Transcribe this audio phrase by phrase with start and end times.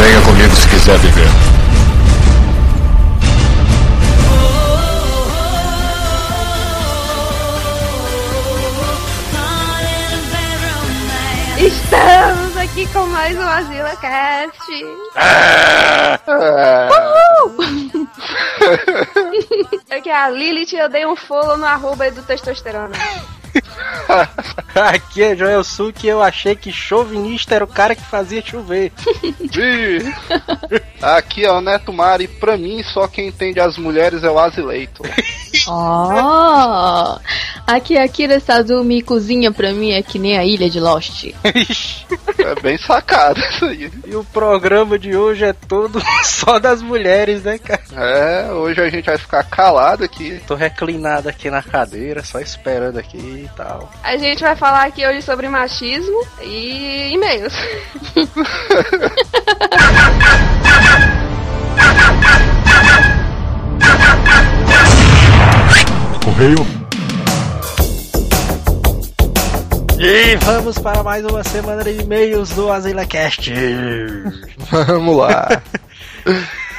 [0.00, 1.28] Venha comigo se quiser viver.
[11.58, 14.58] Estamos aqui com mais um Asila Cast.
[19.90, 22.96] Aqui é a Lilith eu dei um follow no arroba do testosterona.
[24.74, 28.92] Aqui é Joel Suki e eu achei que chauvinista era o cara que fazia chover.
[31.00, 35.02] Aqui é o Neto Mari, pra mim só quem entende as mulheres é o Azileito.
[35.66, 37.18] Ó,
[37.66, 40.78] aqui é a Kira Sazumi e cozinha pra mim é que nem a ilha de
[40.78, 41.32] Lost.
[41.44, 43.90] É bem sacado isso aí.
[44.06, 47.80] e o programa de hoje é todo só das mulheres, né, cara?
[47.92, 50.40] É, hoje a gente vai ficar calado aqui.
[50.46, 53.90] Tô reclinado aqui na cadeira, só esperando aqui e tal.
[54.02, 57.54] A gente vai falar aqui hoje sobre machismo e e-mails.
[66.24, 66.80] Correio.
[69.98, 73.52] E vamos para mais uma semana de e-mails do AsilaCast.
[74.70, 75.62] Vamos lá.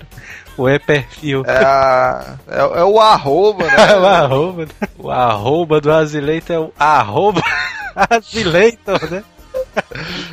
[0.56, 1.44] Ou é perfil?
[1.48, 4.08] É, a- é- é o arroba, o né?
[4.08, 4.72] arroba, né?
[4.98, 7.42] o arroba do Azileitor é o arroba
[7.96, 9.24] Azileitor, né?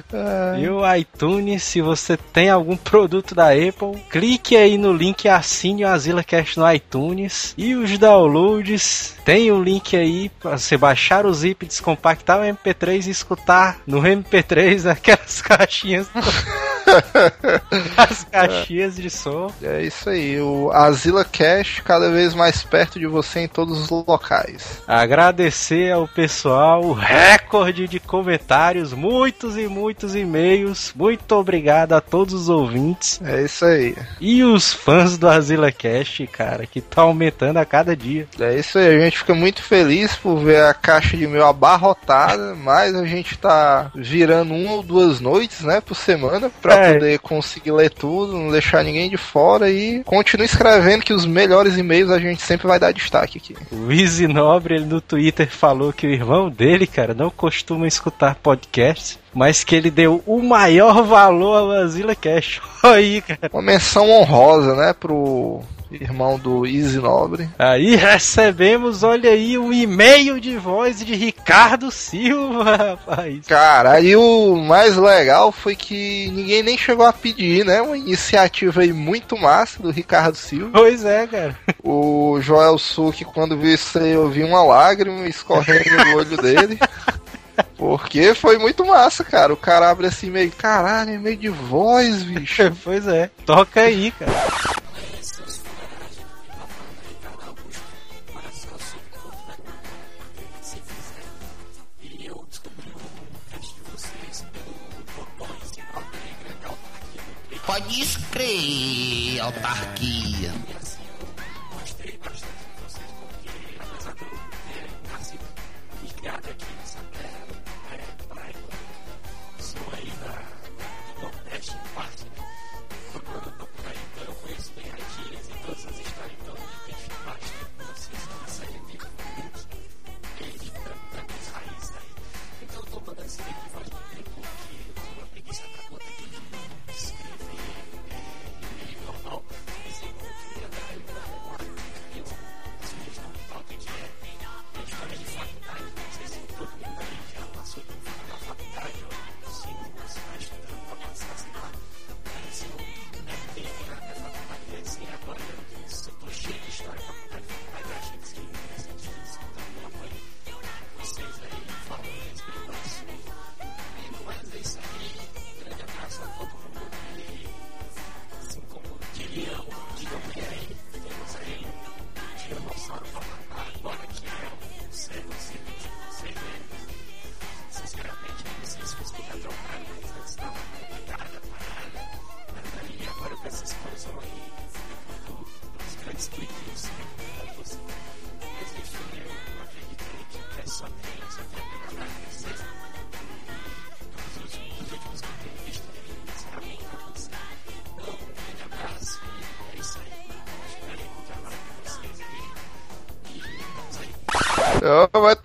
[0.59, 5.29] E o iTunes, se você tem algum produto da Apple, clique aí no link e
[5.29, 7.55] assine o AzilaCast no iTunes.
[7.59, 13.07] E os downloads, tem o link aí para você baixar o zip, descompactar o MP3
[13.07, 16.09] e escutar no MP3 aquelas caixinhas.
[17.97, 19.53] As caixinhas de som.
[19.63, 23.91] É isso aí, o Azila Cash cada vez mais perto de você em todos os
[23.91, 24.83] locais.
[24.87, 28.93] Agradecer ao pessoal, o recorde de comentários,
[29.27, 30.93] muitos e muitos e-mails.
[30.95, 33.97] Muito obrigado a todos os ouvintes É isso aí.
[34.21, 38.29] e os fãs do Azila Cast, cara, que tá aumentando a cada dia.
[38.39, 42.55] É isso aí, a gente fica muito feliz por ver a caixa de e-mail abarrotada,
[42.55, 46.93] mas a gente tá virando uma ou duas noites, né, por semana, pra É.
[46.95, 51.77] poder conseguir ler tudo, não deixar ninguém de fora e continue escrevendo que os melhores
[51.77, 53.57] e-mails a gente sempre vai dar destaque aqui.
[53.73, 58.37] O Easy Nobre, ele no Twitter falou que o irmão dele, cara, não costuma escutar
[58.37, 62.63] podcast, mas que ele deu o maior valor ao Azila Cast.
[62.83, 63.51] Aí, cara.
[63.53, 65.61] Uma menção honrosa, né, pro
[65.91, 67.49] irmão do Easy Nobre.
[67.59, 73.47] Aí recebemos, olha aí, um e-mail de voz de Ricardo Silva, rapaz.
[73.47, 77.81] Cara, e o mais legal foi que ninguém nem chegou a pedir, né?
[77.81, 80.71] Uma iniciativa aí muito massa do Ricardo Silva.
[80.73, 81.57] Pois é, cara.
[81.83, 86.79] O Joel Suki, quando viu isso aí, eu vi uma lágrima escorrendo no olho dele.
[87.77, 89.53] Porque foi muito massa, cara.
[89.53, 92.63] O cara abre assim meio, caralho, é meio de voz, bicho.
[92.83, 93.31] Pois é.
[93.45, 94.33] Toca aí, cara.
[107.67, 110.26] Pode escrever, autarquia.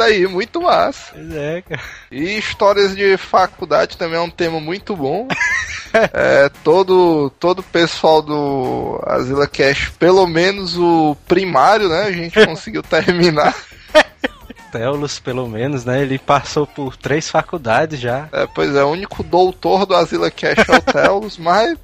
[0.01, 1.11] Mas tá aí, muito massa.
[1.13, 1.81] Pois é, cara.
[2.11, 5.27] E histórias de faculdade também é um tema muito bom.
[5.93, 12.03] é, todo todo pessoal do Asila Cash, pelo menos o primário, né?
[12.03, 13.55] A gente conseguiu terminar.
[14.71, 16.01] Telos, pelo menos, né?
[16.01, 18.29] Ele passou por três faculdades já.
[18.31, 21.77] É, pois é, o único doutor do Asila Cash é o Telos, mas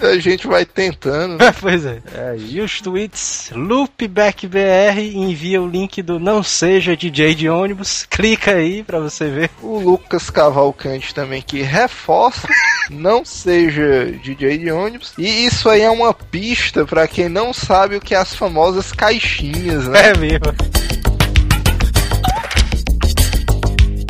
[0.00, 1.38] a gente vai tentando.
[1.38, 1.54] Né?
[1.60, 2.02] pois é.
[2.14, 2.36] é.
[2.38, 8.06] E os tweets, LoopbackBR envia o link do Não Seja DJ de ônibus.
[8.10, 9.50] Clica aí pra você ver.
[9.62, 12.48] O Lucas Cavalcante também que reforça
[12.90, 15.12] não seja DJ de ônibus.
[15.16, 18.92] E isso aí é uma pista para quem não sabe o que é as famosas
[18.92, 20.10] caixinhas, né?
[20.10, 20.91] É mesmo.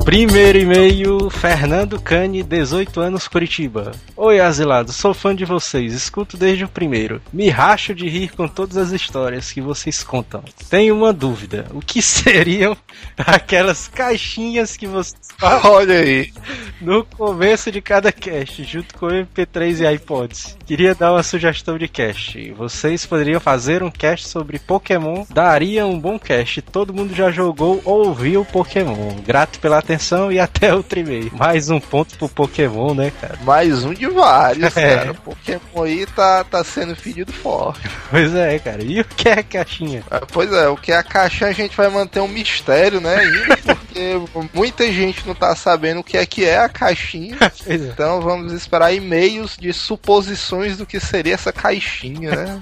[0.04, 3.92] Primeiro e-mail, Fernando Cane, 18 anos, Curitiba.
[4.16, 7.22] Oi, asilados, sou fã de vocês, escuto desde o primeiro.
[7.32, 10.42] Me racho de rir com todas as histórias que vocês contam.
[10.68, 12.76] Tenho uma dúvida: o que seriam
[13.16, 15.14] aquelas caixinhas que vocês
[15.64, 16.32] Olha aí.
[16.80, 20.56] no começo de cada cast, junto com o MP3 e iPods?
[20.66, 22.50] Queria dar uma sugestão de cast.
[22.52, 26.60] Vocês poderiam fazer um cast sobre Pokémon, daria um bom cast.
[26.60, 29.14] Todo mundo já jogou ou ouviu Pokémon.
[29.24, 29.91] Grato pela atenção
[30.30, 31.30] e até outro e-mail.
[31.34, 33.38] Mais um ponto pro Pokémon, né, cara?
[33.44, 34.96] Mais um de vários, É.
[34.96, 35.14] cara.
[35.14, 37.80] Pokémon aí tá, tá sendo pedido forte.
[38.10, 38.82] Pois é, cara.
[38.82, 40.02] E o que é caixinha?
[40.10, 43.16] Ah, Pois é, o que é a caixa a gente vai manter um mistério, né?
[43.16, 44.20] Ainda, porque
[44.54, 47.36] muita gente não tá sabendo o que é que é a caixinha.
[47.66, 47.74] É.
[47.74, 52.60] Então vamos esperar e-mails de suposições do que seria essa caixinha, né?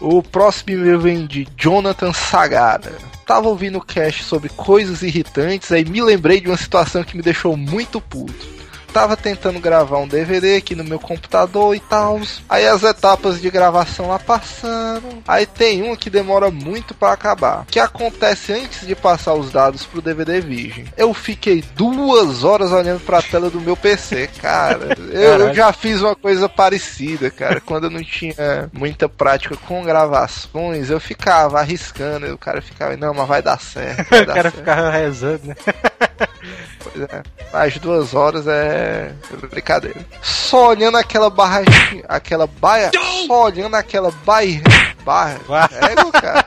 [0.00, 2.92] o próximo e-mail vem de Jonathan Sagara.
[3.26, 7.22] Tava ouvindo o cast sobre coisas irritantes, aí me lembrei de uma situação que me
[7.22, 8.63] deixou muito puto.
[8.94, 12.20] Tava tentando gravar um DVD aqui no meu computador e tal.
[12.48, 15.20] Aí as etapas de gravação lá passando.
[15.26, 17.62] Aí tem uma que demora muito pra acabar.
[17.62, 20.84] O que acontece antes de passar os dados pro DVD virgem?
[20.96, 24.94] Eu fiquei duas horas olhando pra tela do meu PC, cara.
[25.10, 27.60] Eu, eu já fiz uma coisa parecida, cara.
[27.60, 32.26] Quando eu não tinha muita prática com gravações, eu ficava arriscando.
[32.26, 34.08] E o cara ficava, não, mas vai dar certo.
[34.08, 34.58] Vai O dar cara certo.
[34.58, 35.54] ficava rezando, né?
[36.82, 37.22] Pois é.
[37.52, 39.12] As duas horas é
[39.50, 40.04] brincadeira.
[40.22, 41.62] Só olhando aquela barra.
[42.08, 42.90] Aquela baia.
[43.26, 44.62] Só olhando aquela baia.
[45.04, 45.40] Barra.
[45.46, 45.70] Barra.
[45.72, 46.46] É, cara.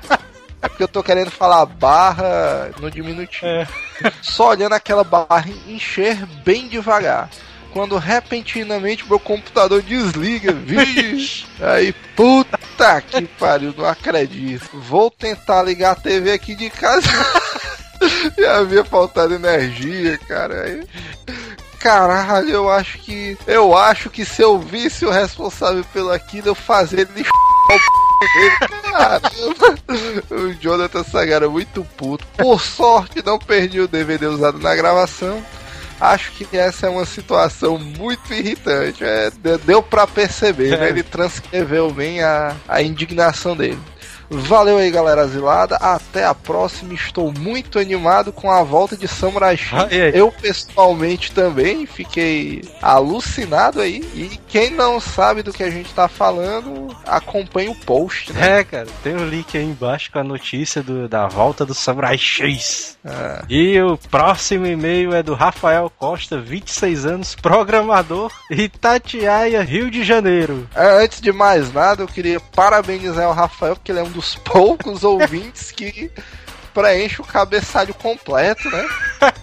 [0.62, 3.46] É porque eu tô querendo falar barra no diminutivo.
[3.46, 3.68] É.
[4.22, 7.30] Só olhando aquela barra encher bem devagar.
[7.74, 11.46] Quando repentinamente meu computador desliga, vixe.
[11.62, 12.58] Aí, puta
[13.02, 14.68] que pariu, não acredito.
[14.74, 17.08] Vou tentar ligar a TV aqui de casa.
[18.38, 20.64] e havia faltado energia, cara.
[20.64, 20.84] Aí,
[21.80, 23.38] caralho, eu acho que.
[23.48, 28.28] Eu acho que se eu visse o responsável pelo aquilo, eu fazia ele o p
[28.40, 28.72] dele.
[28.92, 29.78] Caramba.
[30.32, 32.26] O Jonathan Sagara é muito puto.
[32.38, 35.44] Por sorte, não perdi o DVD usado na gravação.
[36.00, 39.04] Acho que essa é uma situação muito irritante.
[39.04, 40.90] É, de- deu pra perceber, né?
[40.90, 43.80] Ele transcreveu bem a, a indignação dele.
[44.30, 45.78] Valeu aí, galera asilada.
[45.78, 46.94] Até a próxima.
[46.94, 49.72] Estou muito animado com a volta de Samurai X.
[49.74, 49.88] Ah?
[50.14, 54.02] Eu pessoalmente também fiquei alucinado aí.
[54.14, 58.60] E quem não sabe do que a gente tá falando, acompanhe o post, né?
[58.60, 62.18] É, cara, tem um link aí embaixo com a notícia do- da volta do Samurai
[62.18, 62.98] X.
[63.06, 70.04] Ah, E o próximo e-mail é do Rafael Costa, 26 anos, programador, Itatiaia, Rio de
[70.04, 70.68] Janeiro.
[70.76, 74.36] É, Antes de mais nada, eu queria parabenizar o Rafael, porque ele é um dos
[74.36, 76.12] poucos ouvintes que
[76.74, 78.88] preenche o cabeçalho completo, né?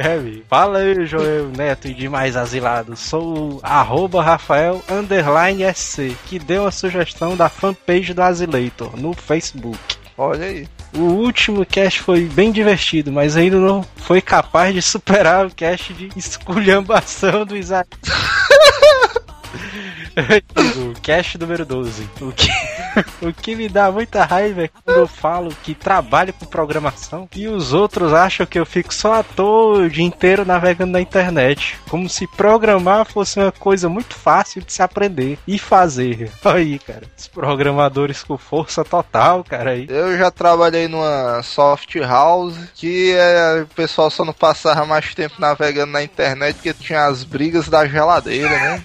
[0.00, 0.16] É.
[0.48, 3.00] Fala aí, Joel Neto e demais asilados.
[3.00, 9.12] Sou o arroba Rafael underline SC, que deu a sugestão da fanpage do Asilator no
[9.12, 9.76] Facebook.
[10.16, 10.68] Olha aí.
[10.94, 15.92] O último cast foi bem divertido, mas ainda não foi capaz de superar o cast
[15.92, 17.90] de esculhambação do Isaac.
[20.76, 22.08] o cast número 12.
[22.20, 22.48] O que,
[23.26, 27.48] o que me dá muita raiva é quando eu falo que trabalho com programação e
[27.48, 31.78] os outros acham que eu fico só à toa o dia inteiro navegando na internet.
[31.88, 36.30] Como se programar fosse uma coisa muito fácil de se aprender e fazer.
[36.44, 39.86] Aí, cara, os programadores com força total, cara, aí.
[39.88, 45.34] Eu já trabalhei numa soft house que é, o pessoal só não passava mais tempo
[45.38, 48.84] navegando na internet porque tinha as brigas da geladeira, né?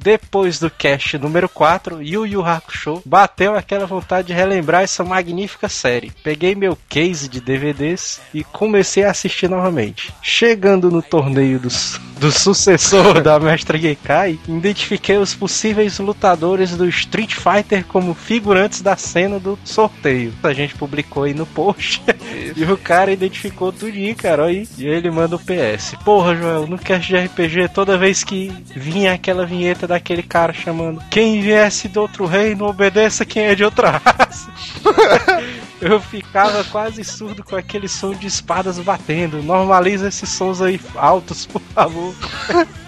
[0.00, 5.68] depois do cast número 4, Yu Yu Hakusho, bateu aquela vontade de relembrar essa magnífica
[5.68, 6.12] série.
[6.22, 10.12] Peguei meu case de DVDs e comecei a assistir novamente.
[10.22, 17.34] Chegando no torneio dos, do sucessor da Mestra Gekai, identifiquei os possíveis lutadores do Street
[17.34, 20.32] Fighter como figurantes da cena do sorteio.
[20.42, 22.02] A gente publicou aí no post.
[22.56, 24.46] e o cara identificou tudinho, cara.
[24.46, 25.96] Aí, e ele manda o PS.
[26.04, 31.02] Porra, Joel, no cast de RPG, toda vez que vinha aquela vinheta daquele cara chamando
[31.10, 34.52] quem viesse do outro reino obedeça quem é de outra raça.
[35.80, 39.42] Eu ficava quase surdo com aquele som de espadas batendo.
[39.42, 42.14] Normaliza esses sons aí altos, por favor.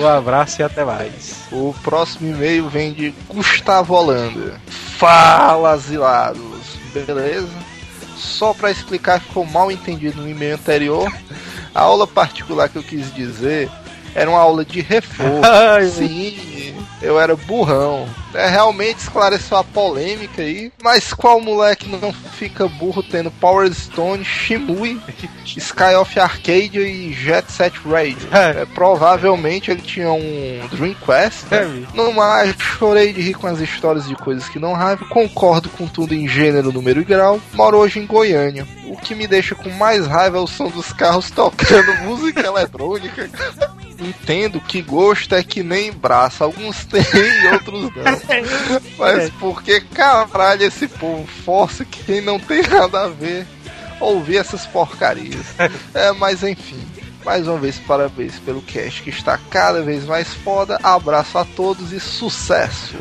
[0.00, 1.36] Um abraço e até mais.
[1.52, 4.60] O próximo e-mail vem de Gustavo Holanda.
[4.98, 6.78] Fala, asilados.
[6.92, 7.48] Beleza?
[8.16, 11.12] Só para explicar que ficou mal entendido no e-mail anterior,
[11.74, 13.70] a aula particular que eu quis dizer
[14.16, 15.44] era uma aula de reforço.
[15.44, 18.08] Ai, Sim, eu era burrão.
[18.34, 20.72] É, realmente esclareceu a polêmica aí.
[20.82, 25.00] Mas qual moleque não fica burro tendo Power Stone, Shimui,
[25.46, 28.28] Sky of Arcadia e Jet Set Radio?
[28.32, 28.62] É.
[28.62, 31.44] É, provavelmente ele tinha um Dream Quest.
[31.50, 31.86] É, Né?
[31.92, 31.96] vi.
[31.96, 35.04] No mais, chorei de rir com as histórias de coisas que não raiva.
[35.06, 37.40] Concordo com tudo em gênero, número e grau.
[37.52, 38.66] Moro hoje em Goiânia.
[38.86, 43.28] O que me deixa com mais raiva é o som dos carros tocando música eletrônica.
[43.98, 46.44] Entendo que gosto é que nem braço.
[46.44, 48.80] Alguns têm e outros não.
[48.98, 53.46] Mas por que caralho esse povo força quem não tem nada a ver
[54.00, 55.46] ouvir essas porcarias?
[55.94, 56.80] É, mas enfim.
[57.24, 60.78] Mais uma vez, parabéns pelo cast que está cada vez mais foda.
[60.82, 62.94] Abraço a todos e sucesso!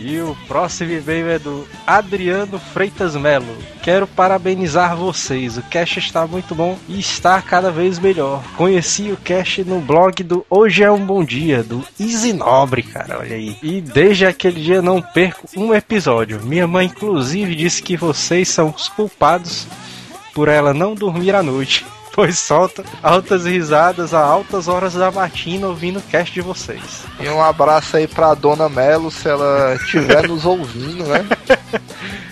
[0.00, 3.56] E o próximo e-mail é do Adriano Freitas Melo.
[3.82, 5.58] Quero parabenizar vocês.
[5.58, 8.42] O cast está muito bom e está cada vez melhor.
[8.56, 13.18] Conheci o cast no blog do Hoje é um Bom Dia, do Easy Nobre, cara,
[13.18, 13.56] olha aí.
[13.62, 16.40] E desde aquele dia não perco um episódio.
[16.42, 19.66] Minha mãe, inclusive, disse que vocês são os culpados
[20.32, 21.84] por ela não dormir à noite.
[22.18, 27.04] Pois solta altas risadas a altas horas da matina ouvindo o cast de vocês.
[27.20, 31.24] E um abraço aí pra dona Melo, se ela estiver nos ouvindo, né?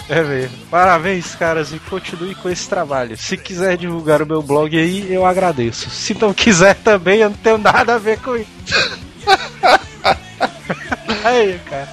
[0.08, 0.56] É mesmo.
[0.70, 3.16] Parabéns, caras, e continue com esse trabalho.
[3.16, 5.88] Se quiser divulgar o meu blog aí, eu agradeço.
[5.88, 8.48] Se não quiser também, eu não tenho nada a ver com isso.
[11.24, 11.88] aí, cara.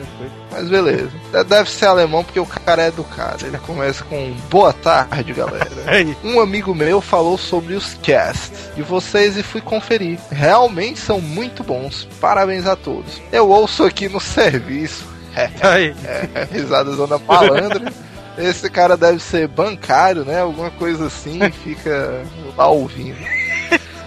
[0.50, 1.10] Mas beleza.
[1.32, 3.44] De- Deve ser alemão porque o cara é educado.
[3.46, 5.68] Ele começa com boa tarde, galera.
[5.86, 6.16] Aí.
[6.24, 10.18] Um amigo meu falou sobre os casts de vocês e fui conferir.
[10.30, 12.08] Realmente são muito bons.
[12.20, 13.20] Parabéns a todos.
[13.30, 15.04] Eu ouço aqui no serviço.
[15.60, 15.94] Aí.
[16.04, 17.92] É, risada zona malandra.
[18.38, 20.40] Esse cara deve ser bancário, né?
[20.40, 22.22] Alguma coisa assim, fica
[22.56, 23.18] lá ouvindo.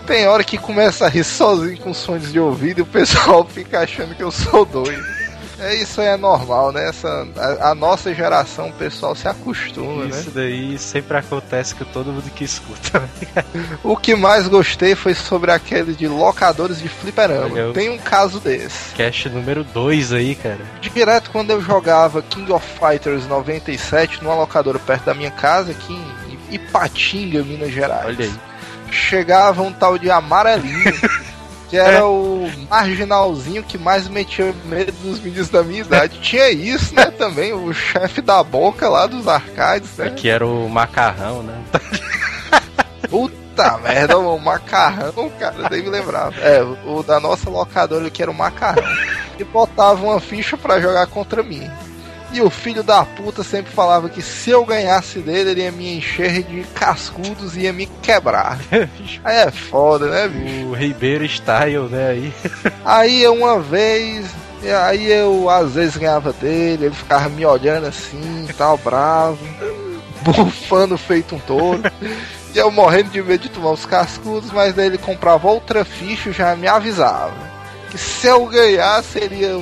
[0.05, 3.79] Tem hora que começa a rir sozinho com sons de ouvido e o pessoal fica
[3.81, 5.21] achando que eu sou doido.
[5.59, 6.89] É, isso aí é normal, né?
[6.89, 10.09] Essa, a, a nossa geração, o pessoal se acostuma, né?
[10.09, 12.99] Isso daí sempre acontece com todo mundo que escuta.
[12.99, 13.45] né?
[13.83, 17.73] O que mais gostei foi sobre aquele de locadores de fliperama.
[17.73, 18.91] Tem um caso desse.
[18.95, 20.59] Cast número 2 aí, cara.
[20.81, 25.93] Direto quando eu jogava King of Fighters 97 numa locadora perto da minha casa, aqui
[25.93, 28.05] em Ipatinga, Minas Gerais.
[28.07, 28.50] Olha aí.
[28.91, 30.93] Chegava um tal de amarelinho,
[31.69, 36.19] que era o marginalzinho que mais metia medo dos meninos da minha idade.
[36.19, 40.09] Tinha isso, né, também, o chefe da boca lá dos arcades, né?
[40.11, 41.61] Que era o macarrão, né?
[43.09, 46.35] Puta merda, o macarrão, cara, nem me lembrava.
[46.39, 48.83] É, o da nossa locadora que era o macarrão.
[49.39, 51.69] E botava uma ficha pra jogar contra mim.
[52.33, 55.97] E o filho da puta sempre falava que se eu ganhasse dele, ele ia me
[55.97, 58.57] encher de cascudos e ia me quebrar.
[59.23, 60.67] Aí é foda, né, bicho?
[60.67, 62.09] o Ribeiro Style, né?
[62.09, 62.33] Aí.
[62.85, 64.27] Aí uma vez,
[64.63, 69.39] e aí eu às vezes ganhava dele, ele ficava me olhando assim, tal, bravo,
[70.23, 71.81] bufando feito um touro.
[72.53, 76.29] E eu morrendo de medo de tomar os cascudos, mas daí ele comprava outra ficha
[76.29, 77.33] e já me avisava.
[77.89, 79.57] Que se eu ganhar seria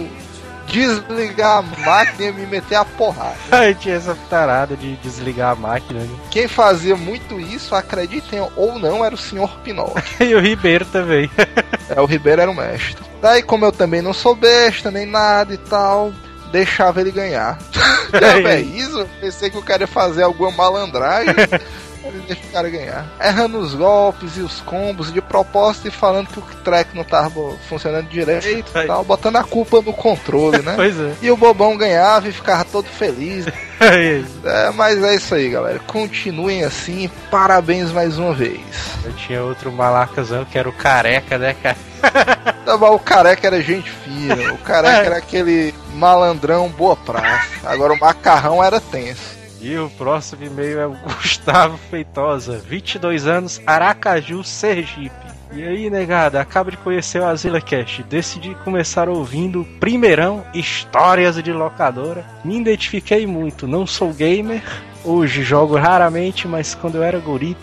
[0.70, 3.36] desligar a máquina e me meter a porrada.
[3.52, 6.00] Aí tinha essa tarada de desligar a máquina.
[6.00, 6.20] Né?
[6.32, 10.02] Quem fazia muito isso, acreditem ou não, era o senhor Pinóquio.
[10.20, 11.30] E o Ribeiro também.
[11.90, 13.04] É, o Ribeiro era o mestre.
[13.20, 16.14] Daí, como eu também não sou besta, nem nada e tal,
[16.52, 17.58] deixava ele ganhar.
[18.14, 19.10] é, é isso?
[19.20, 21.34] Pensei que o cara ia fazer alguma malandragem.
[22.04, 23.06] Ele deixa o cara ganhar.
[23.22, 27.56] Errando os golpes e os combos de propósito e falando que o track não tava
[27.68, 30.76] funcionando direito e tal, botando a culpa no controle, né?
[30.80, 31.14] Pois é.
[31.22, 33.46] E o bobão ganhava e ficava todo feliz.
[33.82, 35.80] é, mas é isso aí, galera.
[35.80, 37.10] Continuem assim.
[37.30, 38.62] Parabéns mais uma vez.
[39.04, 41.78] Eu tinha outro malacazão que era o careca, né, cara?
[42.66, 44.54] Não, o careca era gente fina.
[44.54, 47.68] O careca era aquele malandrão boa praça.
[47.68, 49.39] Agora o macarrão era tenso.
[49.62, 55.30] E o próximo e-mail é o Gustavo Feitosa, 22 anos, Aracaju, Sergipe.
[55.52, 58.04] E aí, negada, acaba de conhecer o Azila Cast.
[58.04, 62.24] Decidi começar ouvindo primeirão histórias de locadora.
[62.46, 64.62] Me identifiquei muito, não sou gamer.
[65.04, 67.56] Hoje jogo raramente, mas quando eu era guri,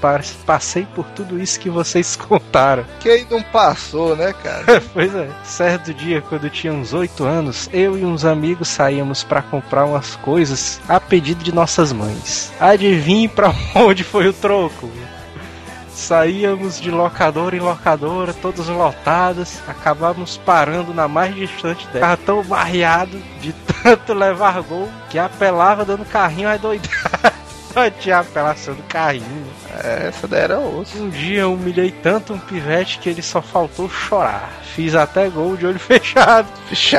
[0.47, 2.85] passei por tudo isso que vocês contaram.
[3.01, 4.83] Quem não passou, né, cara?
[4.93, 5.29] pois é.
[5.45, 10.17] Certo dia, quando tinha uns 8 anos, eu e uns amigos saíamos para comprar umas
[10.17, 12.53] coisas a pedido de nossas mães.
[12.59, 14.91] Adivinhe para onde foi o troco?
[15.97, 22.01] Saíamos de locadora em locadora, todas lotadas, acabamos parando na mais distante dela.
[22.01, 27.33] Tava tão barreado de tanto levar gol que apelava dando carrinho a doidar.
[27.73, 29.47] Só tinha apelação do carrinho.
[29.83, 30.99] É, essa daí era osso.
[30.99, 34.53] Um dia eu humilhei tanto um pivete que ele só faltou chorar.
[34.75, 36.49] Fiz até gol de olho fechado.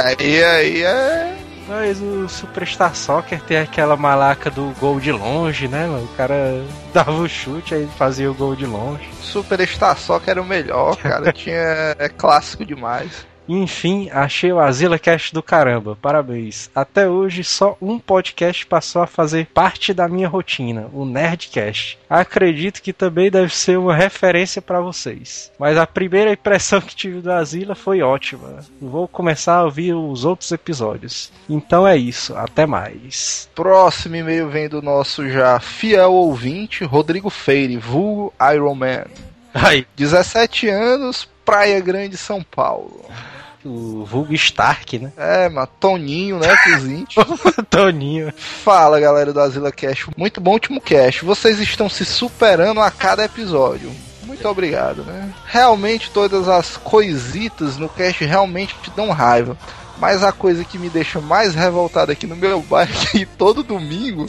[0.04, 1.37] Aí, aí é
[1.68, 6.06] mas o Superstar Soccer tem aquela malaca do gol de longe, né, mano?
[6.06, 9.08] O cara dava o chute, aí fazia o gol de longe.
[9.22, 11.32] Superstar Soccer era o melhor, cara.
[11.34, 11.96] Tinha.
[12.00, 13.26] É clássico demais.
[13.48, 15.98] Enfim, achei o Azila Cast do caramba.
[16.02, 16.70] Parabéns.
[16.76, 21.98] Até hoje, só um podcast passou a fazer parte da minha rotina, o Nerdcast.
[22.10, 25.52] Acredito que também deve ser uma referência para vocês.
[25.58, 28.60] Mas a primeira impressão que tive do Azila foi ótima.
[28.82, 31.32] Vou começar a ouvir os outros episódios.
[31.50, 32.36] Então é isso.
[32.36, 33.50] Até mais.
[33.56, 39.06] Próximo e-mail vem do nosso já fiel ouvinte, Rodrigo Feire, vulgo Iron Man.
[39.54, 39.88] Aí.
[39.96, 43.06] 17 anos, Praia Grande, São Paulo
[43.66, 45.12] o vulgo Stark, né?
[45.18, 46.56] É, mas Toninho, né,
[46.86, 47.40] íntimos.
[47.70, 48.34] Toninho.
[48.36, 50.08] Fala, galera do Asila Cash.
[50.16, 51.24] Muito bom último cast.
[51.24, 53.92] Vocês estão se superando a cada episódio.
[54.24, 55.34] Muito obrigado, né?
[55.46, 59.58] Realmente todas as coisitas no cast realmente te dão raiva.
[60.00, 63.64] Mas a coisa que me deixa mais revoltado aqui no meu bairro é que todo
[63.64, 64.26] domingo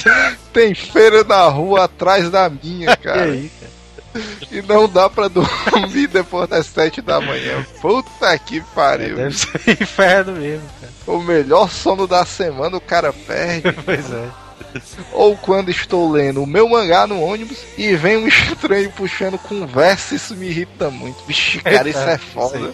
[0.52, 3.38] tem feira na rua atrás da minha, cara.
[4.50, 7.64] E não dá pra dormir depois das sete da manhã.
[7.80, 9.16] Puta que pariu.
[9.16, 10.92] deve ser inferno mesmo, cara.
[11.06, 13.72] O melhor sono da semana o cara perde.
[13.84, 14.28] pois é.
[15.12, 20.14] Ou quando estou lendo o meu mangá no ônibus e vem um estranho puxando conversa,
[20.14, 21.24] isso me irrita muito.
[21.26, 22.72] Vixe, cara, isso é foda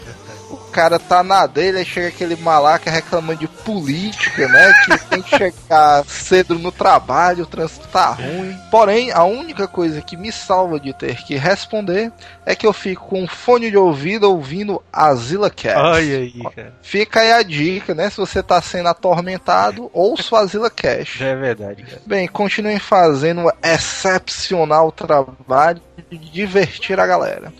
[0.74, 4.72] cara tá na dele, aí chega aquele malaca reclamando de política, né?
[4.84, 8.58] Que tem que chegar cedo no trabalho, o trânsito tá ruim.
[8.72, 12.10] Porém, a única coisa que me salva de ter que responder
[12.44, 15.78] é que eu fico com um fone de ouvido ouvindo Azila Cast.
[15.78, 16.74] Olha aí, cara.
[16.82, 18.10] Fica aí a dica, né?
[18.10, 21.22] Se você tá sendo atormentado, ouça o Azila Cast.
[21.22, 22.02] É verdade, cara.
[22.04, 27.52] Bem, continuem fazendo um excepcional trabalho de divertir a galera.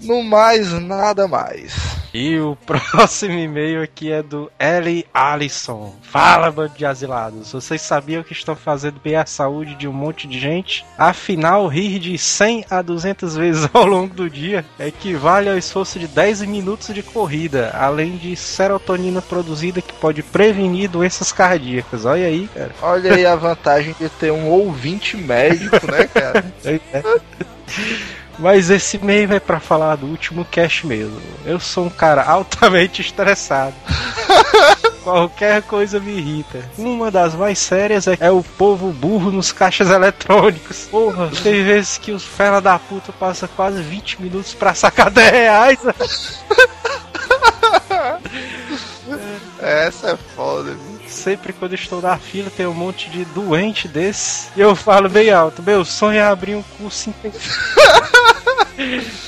[0.00, 1.97] No mais, nada mais.
[2.12, 5.94] E o próximo e-mail aqui é do Ellie Allison.
[6.02, 7.52] Fala, bando de asilados.
[7.52, 10.84] Vocês sabiam que estão fazendo bem a saúde de um monte de gente?
[10.96, 16.06] Afinal, rir de 100 a 200 vezes ao longo do dia equivale ao esforço de
[16.06, 22.04] 10 minutos de corrida, além de serotonina produzida que pode prevenir doenças cardíacas.
[22.04, 22.70] Olha aí, cara.
[22.82, 26.44] Olha aí a vantagem de ter um ouvinte médico, né, cara?
[26.64, 27.02] É.
[28.38, 31.20] Mas esse meio é para falar do último cast mesmo.
[31.44, 33.74] Eu sou um cara altamente estressado.
[35.02, 36.62] Qualquer coisa me irrita.
[36.76, 40.86] Uma das mais sérias é, é, o povo burro nos caixas eletrônicos.
[40.90, 45.30] Porra, tem vezes que os fela da puta passa quase 20 minutos pra sacar 10
[45.30, 45.78] reais.
[49.60, 50.98] Essa é foda, bicho.
[51.08, 54.48] Sempre quando estou na fila tem um monte de doente desse.
[54.54, 57.12] E eu falo bem alto: meu sonho é abrir um curso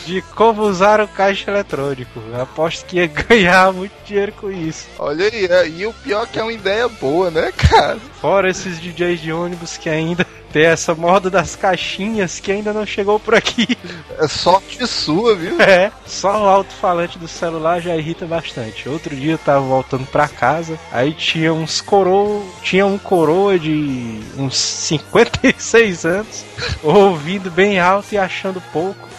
[0.07, 2.21] de como usar o caixa eletrônico.
[2.41, 4.87] aposto que ia ganhar muito dinheiro com isso.
[4.99, 7.99] Olha aí, é, e o pior é que é uma ideia boa, né, cara?
[8.21, 12.85] Fora esses DJs de ônibus que ainda Tem essa moda das caixinhas que ainda não
[12.85, 13.79] chegou por aqui.
[14.19, 15.61] É sorte sua, viu?
[15.61, 18.89] É, só o alto-falante do celular já irrita bastante.
[18.89, 24.21] Outro dia eu tava voltando pra casa, aí tinha uns coroa, tinha um coroa de
[24.37, 26.45] uns 56 anos,
[26.83, 29.10] ouvindo bem alto e achando pouco.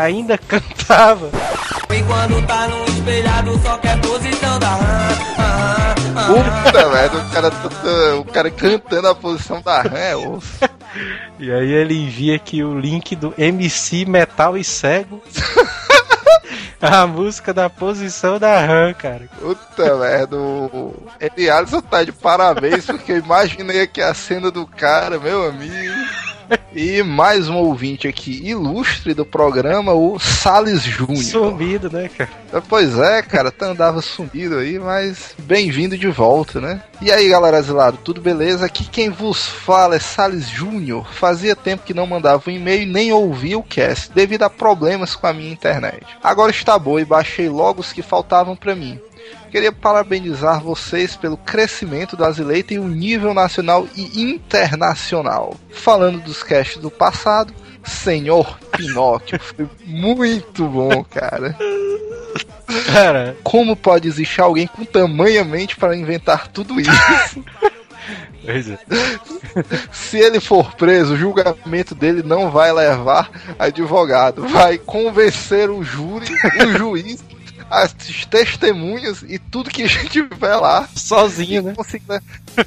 [0.00, 1.30] Ainda cantava.
[1.90, 5.08] E quando tá no espelhado só quer posição da rã.
[5.38, 6.62] aham, aham.
[6.72, 7.50] Puta merda, o cara,
[8.18, 10.58] o cara cantando a posição da rã é osso.
[11.40, 15.20] E aí ele envia aqui o link do MC Metal e Cego.
[16.80, 19.28] A música da posição da RAM, cara.
[19.40, 24.66] Puta merda, o Eli Alisson tá de parabéns, porque eu imaginei aqui a cena do
[24.66, 25.94] cara, meu amigo.
[26.74, 31.22] E mais um ouvinte aqui, ilustre do programa, o Salles Júnior.
[31.22, 32.30] Sumido, né, cara?
[32.68, 36.82] Pois é, cara, tu andava sumido aí, mas bem-vindo de volta, né?
[37.00, 38.66] E aí, galera azilado, tudo beleza?
[38.66, 41.06] Aqui quem vos fala é Salles Júnior.
[41.12, 45.28] Fazia tempo que não mandava um e-mail nem ouvia o cast, devido a problemas com
[45.28, 46.04] a minha internet.
[46.22, 48.98] Agora está boa e baixei logo os que faltavam pra mim.
[49.50, 55.56] Queria parabenizar vocês pelo crescimento do Azileita em um nível nacional e internacional.
[55.70, 57.52] Falando dos casts do passado,
[57.84, 61.56] Senhor Pinóquio foi muito bom, cara.
[62.92, 66.90] Cara, Como pode existir alguém com tamanha mente para inventar tudo isso?
[68.46, 68.78] é.
[69.92, 76.26] Se ele for preso, o julgamento dele não vai levar advogado, vai convencer o júri,
[76.66, 77.24] o juiz,
[77.82, 77.92] as
[78.30, 80.88] testemunhas e tudo que a gente tiver lá.
[80.94, 81.74] Sozinho, né?
[81.74, 82.04] Conseguir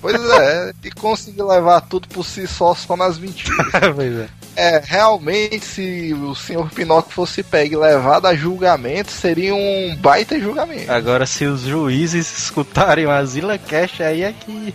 [0.01, 3.67] Pois é, e conseguir levar tudo por si só, só nas mentiras.
[3.73, 4.47] é.
[4.57, 10.39] É, realmente, se o senhor Pinóquio fosse pego e levado a julgamento, seria um baita
[10.39, 10.91] julgamento.
[10.91, 14.73] Agora, se os juízes escutarem o Azila Cash, aí é que.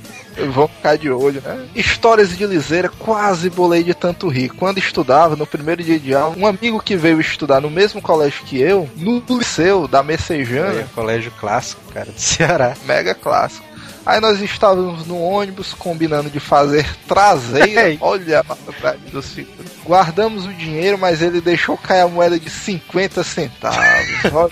[0.54, 1.66] Vão ficar de olho, né?
[1.74, 4.48] Histórias de Liseira, quase bolei de tanto rir.
[4.48, 8.44] Quando estudava, no primeiro dia de aula, um amigo que veio estudar no mesmo colégio
[8.44, 12.74] que eu, no liceu da Messejana, É, colégio clássico, cara, do Ceará.
[12.84, 13.72] mega clássico.
[14.04, 17.88] Aí nós estávamos no ônibus combinando de fazer traseira.
[17.90, 17.98] Ei.
[18.00, 19.52] Olha a maldade dos filhos.
[19.84, 23.78] Guardamos o dinheiro, mas ele deixou cair a moeda de 50 centavos.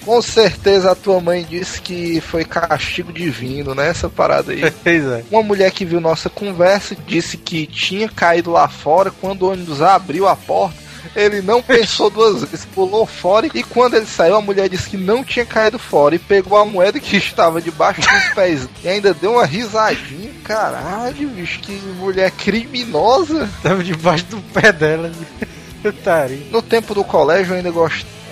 [0.05, 3.89] Com certeza a tua mãe disse que foi castigo divino, né?
[3.89, 4.61] Essa parada aí.
[4.85, 5.25] É.
[5.33, 9.83] Uma mulher que viu nossa conversa disse que tinha caído lá fora quando o ônibus
[9.83, 10.77] abriu a porta.
[11.15, 14.97] Ele não pensou duas vezes, pulou fora e quando ele saiu, a mulher disse que
[14.97, 19.13] não tinha caído fora e pegou a moeda que estava debaixo dos pés e ainda
[19.13, 20.31] deu uma risadinha.
[20.45, 23.49] Caralho, bicho, que mulher criminosa.
[23.63, 25.11] Tava debaixo do pé dela.
[25.83, 26.47] Putaria.
[26.51, 27.73] No tempo do colégio, eu ainda,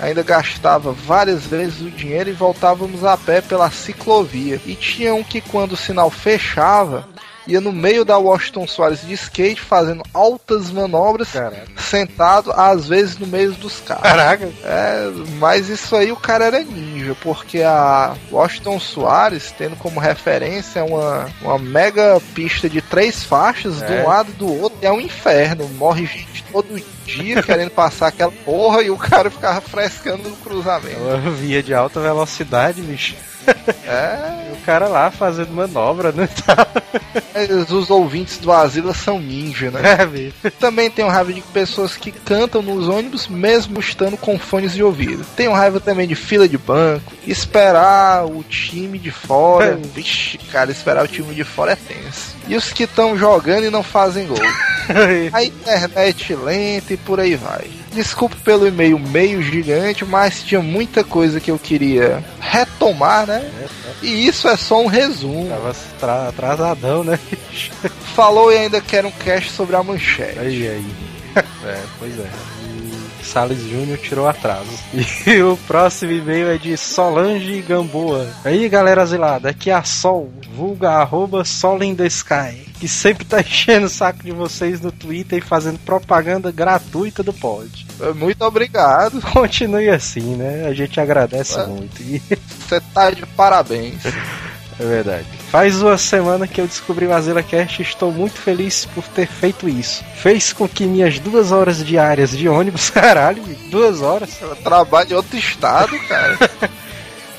[0.00, 4.60] ainda gastava várias vezes o dinheiro e voltávamos a pé pela ciclovia.
[4.66, 7.08] E tinha um que, quando o sinal fechava,
[7.48, 11.66] ia no meio da Washington Soares de skate, fazendo altas manobras, Caraca.
[11.78, 14.02] sentado, às vezes no meio dos carros.
[14.02, 14.48] Caraca.
[14.62, 20.84] É, mas isso aí o cara era ninja, porque a Washington Soares, tendo como referência
[20.84, 24.02] uma, uma mega pista de três faixas, de É.
[24.02, 25.66] um lado e do outro, é um inferno.
[25.70, 31.00] Morre gente todo dia querendo passar aquela porra e o cara ficava frescando no cruzamento.
[31.00, 33.14] Uma via de alta velocidade, bicho.
[33.86, 36.28] É, o cara lá fazendo manobra, né?
[37.34, 39.96] Mas os ouvintes do Asila são ninja, né?
[39.98, 40.34] É, bicho.
[40.58, 45.24] Também tenho raiva de pessoas que cantam nos ônibus mesmo estando com fones de ouvido.
[45.36, 49.78] Tenho raiva também de fila de banco, esperar o time de fora.
[49.94, 52.36] Vixe, cara, esperar o time de fora é tenso.
[52.46, 54.38] E os que estão jogando e não fazem gol.
[55.32, 57.66] A internet lenta e por aí vai.
[57.92, 63.50] Desculpe pelo e-mail meio gigante, mas tinha muita coisa que eu queria retomar, né?
[64.02, 65.48] E isso é só um resumo.
[65.48, 67.18] Tava tra- atrasadão, né?
[68.14, 70.38] Falou e ainda quer um cast sobre a manchete.
[70.38, 70.86] Aí, aí.
[71.64, 72.28] É, pois é.
[73.20, 74.70] E Salles Júnior tirou atraso.
[75.26, 78.26] E o próximo e-mail é de Solange Gamboa.
[78.44, 83.24] Aí, galera zilada, aqui é a Sol, vulga arroba Sol in the Sky, que sempre
[83.24, 87.86] tá enchendo o saco de vocês no Twitter e fazendo propaganda gratuita do pod.
[88.16, 89.22] Muito obrigado.
[89.32, 90.66] Continue assim, né?
[90.66, 92.02] A gente agradece muito.
[92.02, 92.20] E
[92.58, 94.02] Você tá de parabéns.
[94.80, 95.26] É verdade.
[95.50, 99.26] Faz uma semana que eu descobri o Azela Cast e estou muito feliz por ter
[99.26, 100.04] feito isso.
[100.14, 103.42] Fez com que minhas duas horas diárias de ônibus, caralho,
[103.72, 106.38] duas horas, Eu trabalho em outro estado, cara.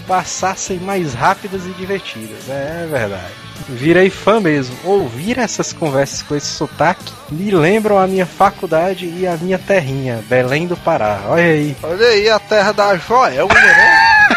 [0.09, 2.49] Passassem mais rápidas e divertidas.
[2.49, 3.31] É verdade.
[3.69, 4.75] Virei fã mesmo.
[4.83, 10.23] Ouvir essas conversas com esse sotaque me lembram a minha faculdade e a minha terrinha,
[10.27, 11.21] Belém do Pará.
[11.27, 11.77] Olha aí.
[11.83, 14.35] Olha aí a terra da Joelma, né?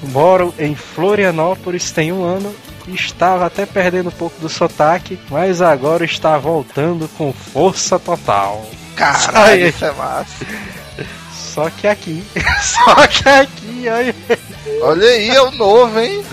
[0.04, 2.54] Moro em Florianópolis tem um ano
[2.88, 8.66] estava até perdendo um pouco do sotaque, mas agora está voltando com força total.
[8.96, 10.46] Caralho, isso é massa.
[11.60, 12.24] Só que aqui,
[12.62, 14.14] só que aqui, olha,
[14.80, 16.24] Olha aí, é o novo, hein?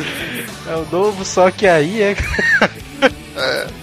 [0.66, 2.16] é o novo, só que aí é.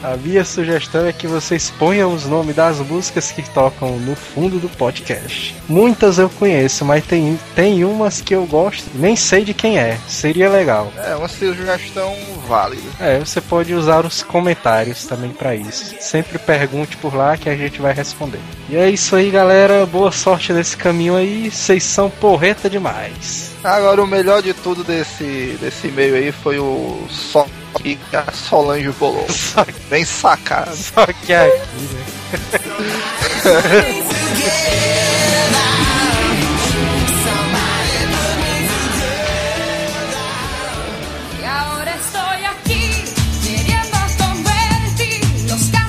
[0.03, 4.59] A minha sugestão é que vocês ponham os nomes das músicas que tocam no fundo
[4.59, 5.55] do podcast.
[5.69, 9.99] Muitas eu conheço, mas tem, tem umas que eu gosto nem sei de quem é.
[10.09, 10.93] Seria legal.
[10.97, 12.15] É uma sugestão
[12.47, 12.83] válida.
[13.01, 15.95] É, você pode usar os comentários também pra isso.
[16.01, 18.41] Sempre pergunte por lá que a gente vai responder.
[18.69, 19.87] E é isso aí, galera.
[19.87, 21.51] Boa sorte nesse caminho aí.
[21.51, 23.53] Vocês são porreta demais.
[23.63, 27.47] Agora, o melhor de tudo desse, desse e-mail aí foi o só
[27.85, 29.27] que a Solange bolou.
[29.31, 30.75] Só, Bem sacado.
[30.75, 32.05] só que aqui, né?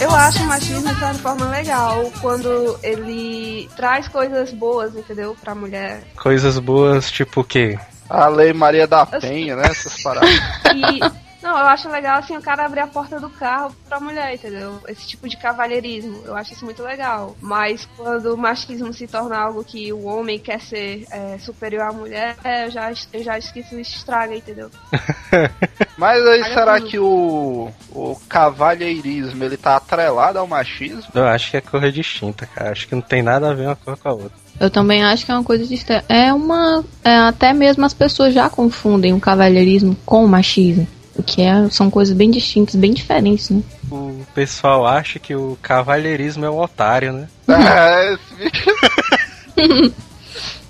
[0.02, 5.36] Eu acho o machismo de certa forma legal quando ele traz coisas boas, entendeu?
[5.42, 6.04] Pra mulher.
[6.16, 7.80] Coisas boas, tipo o quê?
[8.10, 9.64] A Lei Maria da Penha, né?
[9.66, 10.30] Essas paradas.
[10.76, 11.25] E.
[11.46, 14.82] Não, eu acho legal assim o cara abrir a porta do carro pra mulher, entendeu?
[14.88, 16.24] Esse tipo de cavalheirismo.
[16.26, 17.36] Eu acho isso muito legal.
[17.40, 21.94] Mas quando o machismo se torna algo que o homem quer ser é, superior à
[21.94, 24.72] mulher, é, eu já, eu já acho que isso estraga, entendeu?
[25.96, 26.90] Mas aí, Olha será tudo.
[26.90, 31.12] que o, o cavalheirismo ele tá atrelado ao machismo?
[31.14, 32.72] Eu acho que é coisa distinta, cara.
[32.72, 34.46] Acho que não tem nada a ver uma coisa com a outra.
[34.60, 36.04] Eu também acho que é uma coisa distinta.
[36.10, 36.84] É uma.
[37.04, 40.88] é, até mesmo as pessoas já confundem o cavalheirismo com o machismo.
[41.16, 43.62] O que é, são coisas bem distintas, bem diferentes, né?
[43.90, 47.28] O pessoal acha que o cavalheirismo é o otário, né?
[47.48, 49.96] É, esse bicho.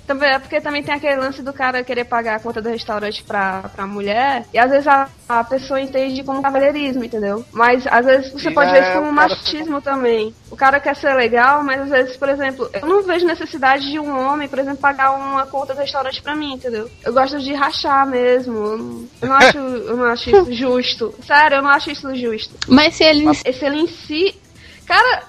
[0.06, 3.24] Também é porque também tem aquele lance do cara querer pagar a conta do restaurante
[3.24, 4.46] pra, pra mulher.
[4.52, 7.44] E às vezes a, a pessoa entende como cavalheirismo, entendeu?
[7.52, 10.34] Mas às vezes você E pode é, ver isso como o cara machismo também.
[10.50, 13.98] O cara quer ser legal, mas às vezes, por exemplo, eu não vejo necessidade de
[13.98, 16.88] um homem, por exemplo, pagar uma conta do restaurante pra mim, entendeu?
[17.04, 19.08] Eu gosto de rachar mesmo.
[19.20, 21.14] Eu não, acho, eu não acho isso justo.
[21.26, 22.54] Sério, eu não acho isso justo.
[22.68, 23.42] Mas se eles.
[23.44, 24.40] Esse ele em si.
[24.86, 25.24] Cara,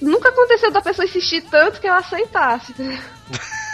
[0.00, 2.74] nunca aconteceu da pessoa insistir tanto que eu aceitasse.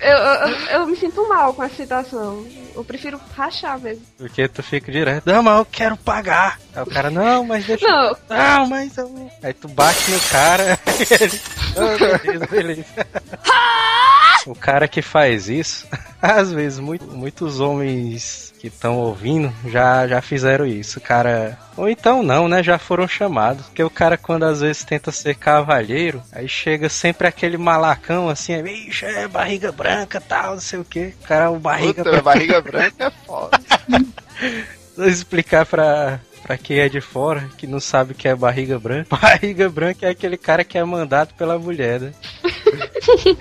[0.00, 0.48] Eu, eu,
[0.80, 2.46] eu- me sinto mal com essa situação.
[2.74, 4.02] Eu prefiro rachar mesmo.
[4.18, 6.58] Porque tu fica direto, não, mas eu quero pagar.
[6.74, 7.86] Aí o cara, não, mas deixa.
[7.86, 9.30] Não, Não, mas eu.
[9.42, 11.40] Aí tu bate no cara e ele.
[11.76, 12.84] "Ah, beleza, beleza.
[14.46, 15.86] O cara que faz isso,
[16.20, 20.98] às vezes muito- muitos homens que estão ouvindo já, já fizeram isso.
[20.98, 21.58] O cara.
[21.76, 22.62] Ou então não, né?
[22.62, 23.66] Já foram chamados.
[23.66, 28.62] Porque o cara, quando às vezes tenta ser cavalheiro, aí chega sempre aquele malacão assim,
[28.62, 31.12] bicho, é barriga branca tal, não sei o que.
[31.22, 33.60] O cara, o barriga Puta, barriga branca é foda.
[34.96, 38.78] Vou explicar pra, pra quem é de fora, que não sabe o que é barriga
[38.78, 39.14] branca.
[39.20, 42.14] Barriga branca é aquele cara que é mandado pela mulher, né?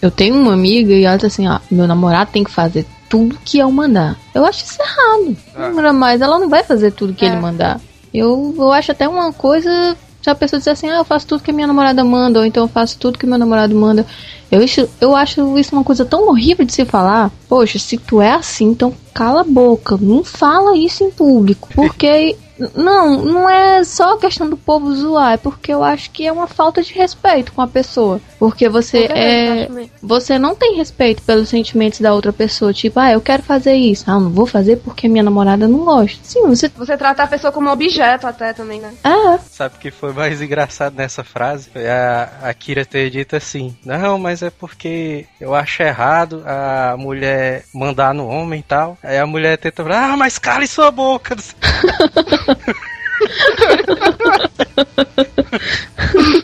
[0.00, 3.38] Eu tenho uma amiga e ela diz assim, ó, meu namorado tem que fazer tudo
[3.44, 4.16] que eu mandar.
[4.34, 5.36] Eu acho isso errado.
[5.54, 5.92] Ah.
[5.92, 7.28] Mas ela não vai fazer tudo que É.
[7.28, 7.80] ele mandar.
[8.12, 9.96] Eu, eu acho até uma coisa.
[10.22, 12.44] Se a pessoa disser assim, ah, eu faço tudo que a minha namorada manda, ou
[12.44, 14.04] então eu faço tudo que meu namorado manda.
[14.50, 17.30] Eu, acho- eu acho isso uma coisa tão horrível de se falar.
[17.48, 19.96] Poxa, se tu é assim, então cala a boca.
[20.00, 21.68] Não fala isso em público.
[21.74, 22.36] Porque.
[22.74, 26.46] Não, não é só questão do povo zoar, é porque eu acho que é uma
[26.46, 28.20] falta de respeito com a pessoa.
[28.38, 29.66] Porque você é.
[29.66, 29.90] também.
[30.02, 32.72] Você não tem respeito pelos sentimentos da outra pessoa.
[32.72, 34.04] Tipo, ah, eu quero fazer isso.
[34.06, 36.18] Ah, eu não vou fazer porque minha namorada não gosta.
[36.22, 36.68] Sim, você.
[36.68, 38.92] você trata a pessoa como objeto até também, né?
[39.04, 41.70] Ah, Sabe o que foi mais engraçado nessa frase?
[41.70, 46.96] Foi a, a Kira ter dito assim: Não, mas é porque eu acho errado a
[46.98, 48.98] mulher mandar no homem e tal.
[49.02, 51.36] Aí a mulher tenta falar: Ah, mas cale sua boca.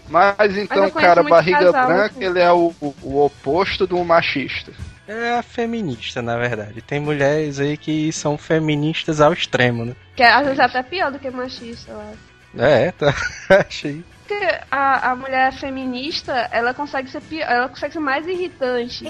[0.09, 2.25] Mas então, conheço cara, barriga casal, branca, assim.
[2.25, 4.73] ele é o, o, o oposto do machista.
[5.07, 6.81] É a feminista, na verdade.
[6.81, 9.97] Tem mulheres aí que são feministas ao extremo, né?
[10.15, 12.19] Que é, às vezes é até pior do que machista, eu acho.
[12.59, 13.15] É, tá.
[13.67, 14.05] Achei.
[14.33, 19.05] Porque a, a mulher feminista, ela consegue ser pior, ela consegue ser mais irritante.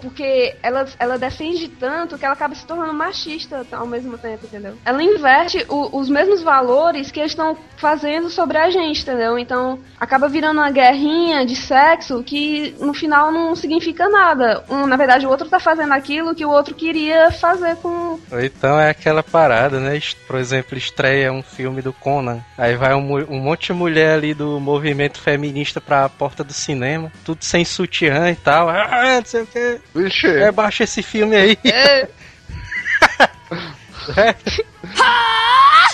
[0.00, 4.76] Porque ela, ela defende tanto que ela acaba se tornando machista ao mesmo tempo, entendeu?
[4.84, 9.38] Ela inverte o- os mesmos valores que eles estão fazendo sobre a gente, entendeu?
[9.38, 14.64] Então acaba virando uma guerrinha de sexo que no final não significa nada.
[14.68, 18.18] Um, na verdade, o outro tá fazendo aquilo que o outro queria fazer com.
[18.42, 20.00] Então é aquela parada, né?
[20.26, 22.40] Por exemplo, estreia um filme do Conan.
[22.56, 27.12] Aí vai um, um monte de mulher ali do movimento feminista pra porta do cinema.
[27.24, 28.68] Tudo sem sutiã e tal.
[28.68, 29.80] Ah, não sei o que.
[29.94, 31.58] Vixe, É, baixa esse filme aí.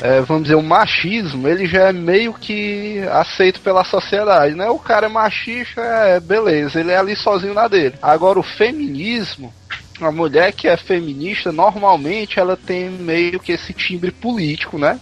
[0.03, 4.69] é, vamos dizer, o machismo, ele já é meio que aceito pela sociedade, né?
[4.69, 7.95] O cara é machista, é beleza, ele é ali sozinho na dele.
[8.01, 9.53] Agora o feminismo,
[10.01, 14.99] a mulher que é feminista, normalmente ela tem meio que esse timbre político, né?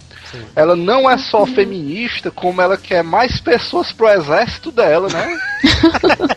[0.55, 5.38] Ela não é só feminista, como ela quer mais pessoas pro exército dela, né?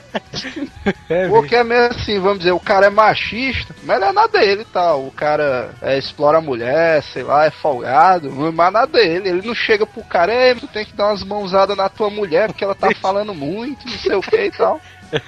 [1.10, 4.28] É, Porque é mesmo assim, vamos dizer, o cara é machista, mas ele é na
[4.28, 5.06] dele e tal.
[5.06, 9.30] O cara é, explora a mulher, sei lá, é folgado, mas é na dele.
[9.30, 12.64] Ele não chega pro cara, tu tem que dar umas mãozadas na tua mulher porque
[12.64, 14.80] ela tá falando muito, não sei o que e tal.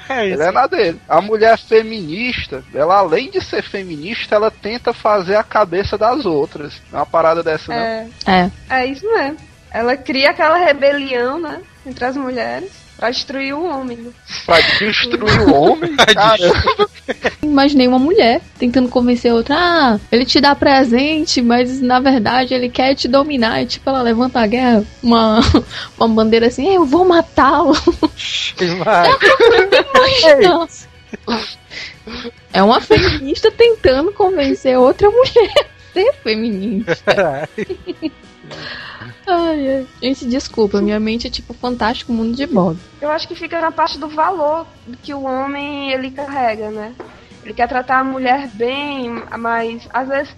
[0.10, 1.00] É Ele é na dele.
[1.08, 6.82] A mulher feminista, ela além de ser feminista, ela tenta fazer a cabeça das outras.
[6.92, 8.10] É uma parada dessa, né?
[8.26, 8.52] É, É.
[8.70, 9.38] é isso mesmo.
[9.72, 11.62] Ela cria aquela rebelião, né?
[11.86, 12.70] Entre as mulheres.
[13.02, 13.98] Pra destruir o homem.
[13.98, 14.12] né?
[14.46, 16.38] Pra destruir o homem, cara.
[17.42, 22.54] Imaginei uma mulher tentando convencer a outra, ah, ele te dá presente, mas na verdade
[22.54, 23.60] ele quer te dominar.
[23.64, 25.40] E tipo, ela levanta a guerra, uma,
[25.98, 27.74] uma bandeira assim, eu vou matá-lo.
[32.54, 37.50] É uma feminista tentando convencer outra mulher a ser feminista.
[39.32, 39.88] Ai, ai.
[40.02, 42.78] Gente, desculpa, minha mente é tipo fantástico mundo de Bob.
[43.00, 44.68] Eu acho que fica na parte do valor
[45.02, 46.94] que o homem ele carrega, né?
[47.44, 50.36] Ele quer tratar a mulher bem, mas às vezes,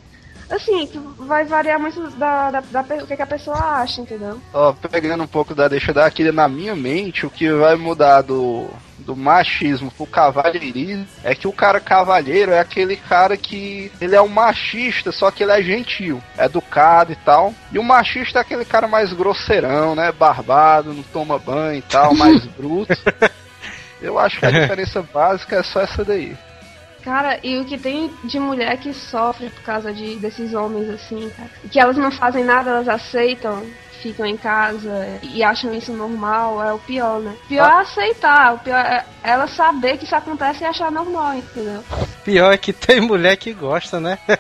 [0.50, 4.40] assim, que vai variar muito da, da, da o que, que a pessoa acha, entendeu?
[4.54, 8.22] Ó, pegando um pouco da deixa dar aqui na minha mente, o que vai mudar
[8.22, 8.68] do,
[9.04, 14.22] do machismo pro cavalheirismo é que o cara cavalheiro é aquele cara que ele é
[14.22, 17.54] um machista, só que ele é gentil, educado e tal.
[17.72, 20.12] E o machista é aquele cara mais grosseirão, né?
[20.12, 22.96] Barbado, não toma banho e tal, mais bruto.
[24.02, 26.36] Eu acho que a diferença básica é só essa daí.
[27.04, 31.30] Cara, e o que tem de mulher que sofre por causa de, desses homens assim,
[31.36, 31.50] cara?
[31.70, 33.62] Que elas não fazem nada, elas aceitam,
[34.04, 37.34] ficam em casa e acham isso normal, é o pior, né?
[37.46, 41.36] O pior é aceitar, o pior é ela saber que isso acontece e achar normal,
[41.36, 41.82] entendeu?
[42.26, 44.20] Pior é que tem mulher que gosta, né?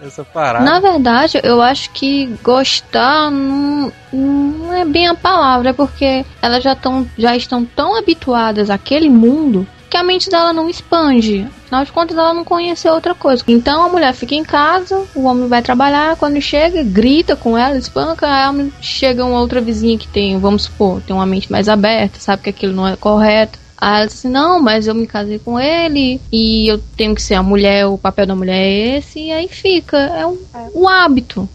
[0.00, 0.64] Essa parada.
[0.64, 6.62] Na verdade, eu acho que gostar não, não é bem a palavra, é porque elas
[6.62, 11.46] já, tão, já estão tão habituadas àquele mundo que a mente dela não expande.
[11.64, 13.42] Afinal de contas, ela não conheceu outra coisa.
[13.46, 17.76] Então a mulher fica em casa, o homem vai trabalhar, quando chega, grita com ela,
[17.76, 22.20] espanca, aí chega uma outra vizinha que tem, vamos supor, tem uma mente mais aberta,
[22.20, 23.58] sabe que aquilo não é correto.
[23.80, 27.22] Aí ela diz assim, não, mas eu me casei com ele e eu tenho que
[27.22, 29.96] ser a mulher, o papel da mulher é esse, e aí fica.
[29.96, 30.38] É um,
[30.74, 31.48] um hábito.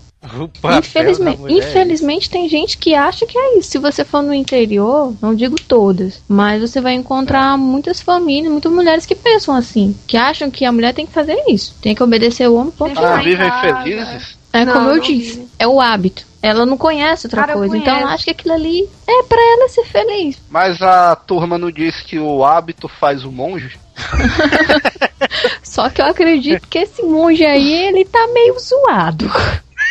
[0.77, 3.71] Infelizmente, é infelizmente tem gente que acha que é isso.
[3.71, 8.71] Se você for no interior, não digo todas, mas você vai encontrar muitas famílias, muitas
[8.71, 12.03] mulheres que pensam assim, que acham que a mulher tem que fazer isso, tem que
[12.03, 12.97] obedecer o homem, ponto.
[12.99, 14.37] Ah, vivem felizes?
[14.53, 15.47] É Não, como eu disse, vive.
[15.57, 16.25] é o hábito.
[16.41, 19.69] Ela não conhece outra Cara, coisa, então ela acha que aquilo ali é pra ela
[19.69, 20.37] ser feliz.
[20.49, 23.79] Mas a turma não disse que o hábito faz o monge?
[25.63, 29.31] Só que eu acredito que esse monge aí, ele tá meio zoado.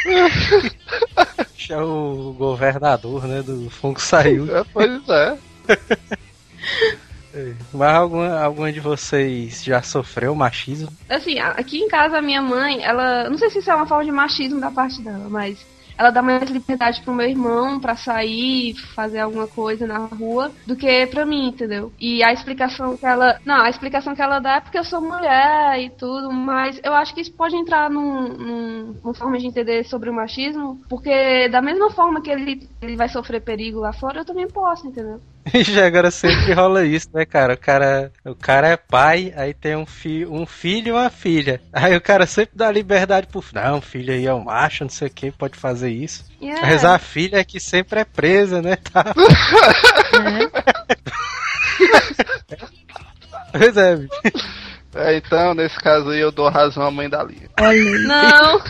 [1.70, 3.40] É o governador, né?
[3.40, 4.54] Do Funko saiu.
[4.54, 5.38] É, pois é.
[7.72, 10.88] Mas alguma, alguma de vocês já sofreu machismo?
[11.08, 13.30] Assim, aqui em casa a minha mãe, ela.
[13.30, 15.64] Não sei se isso é uma forma de machismo da parte dela, mas
[15.96, 20.76] ela dá mais liberdade pro meu irmão pra sair, fazer alguma coisa na rua, do
[20.76, 21.92] que pra mim, entendeu?
[22.00, 23.38] E a explicação que ela.
[23.44, 26.92] Não, a explicação que ela dá é porque eu sou mulher e tudo, mas eu
[26.94, 31.48] acho que isso pode entrar num, num, numa forma de entender sobre o machismo, porque
[31.48, 35.20] da mesma forma que ele, ele vai sofrer perigo lá fora, eu também posso, entendeu?
[35.64, 37.54] Já agora sempre rola isso, né, cara?
[37.54, 41.60] O cara, o cara é pai, aí tem um, fi, um filho e uma filha.
[41.72, 43.60] Aí o cara sempre dá liberdade pro filho.
[43.62, 46.24] Não, o filho aí é um macho, não sei o que, pode fazer isso.
[46.40, 48.76] E é- Mas a filha é que sempre é presa, né?
[48.92, 49.04] Tá.
[53.52, 54.10] Pois é, bicho.
[54.94, 57.48] É, então, nesse caso aí, eu dou razão à mãe da Lia.
[58.06, 58.60] Não!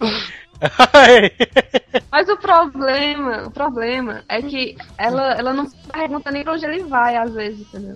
[2.10, 6.84] Mas o problema, o problema é que ela, ela não pergunta nem pra onde ele
[6.84, 7.94] vai, às vezes, entendeu?